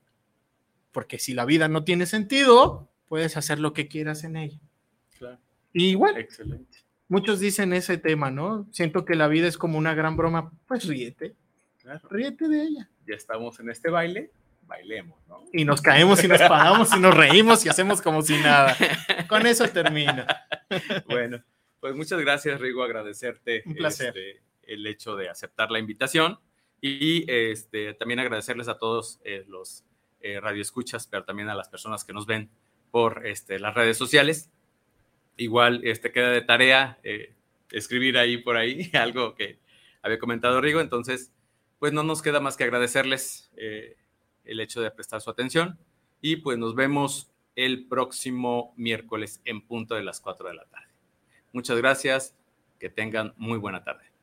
[0.91, 4.59] Porque si la vida no tiene sentido, puedes hacer lo que quieras en ella.
[5.18, 5.39] Claro.
[5.72, 6.18] Y igual.
[6.18, 8.67] Excelente muchos dicen ese tema, ¿no?
[8.71, 11.35] Siento que la vida es como una gran broma, pues ríete,
[12.09, 12.89] ríete de ella.
[13.07, 14.31] Ya estamos en este baile,
[14.63, 15.43] bailemos, ¿no?
[15.53, 18.75] Y nos caemos y nos paramos y nos reímos y hacemos como si nada.
[19.27, 20.25] Con eso termina.
[21.07, 21.43] bueno,
[21.79, 23.63] pues muchas gracias, Rigo, agradecerte.
[23.65, 24.17] Un placer.
[24.17, 26.39] Este, el hecho de aceptar la invitación
[26.81, 29.85] y este, también agradecerles a todos eh, los
[30.21, 32.49] eh, radioescuchas, pero también a las personas que nos ven
[32.91, 34.49] por este, las redes sociales
[35.38, 37.33] igual este, queda de tarea eh,
[37.71, 39.59] escribir ahí por ahí algo que
[40.01, 40.81] había comentado Rigo.
[40.81, 41.31] Entonces,
[41.79, 43.97] pues no nos queda más que agradecerles eh,
[44.43, 45.77] el hecho de prestar su atención
[46.21, 50.88] y pues nos vemos el próximo miércoles en punto de las 4 de la tarde.
[51.53, 52.36] Muchas gracias,
[52.79, 54.14] que tengan muy buena tarde.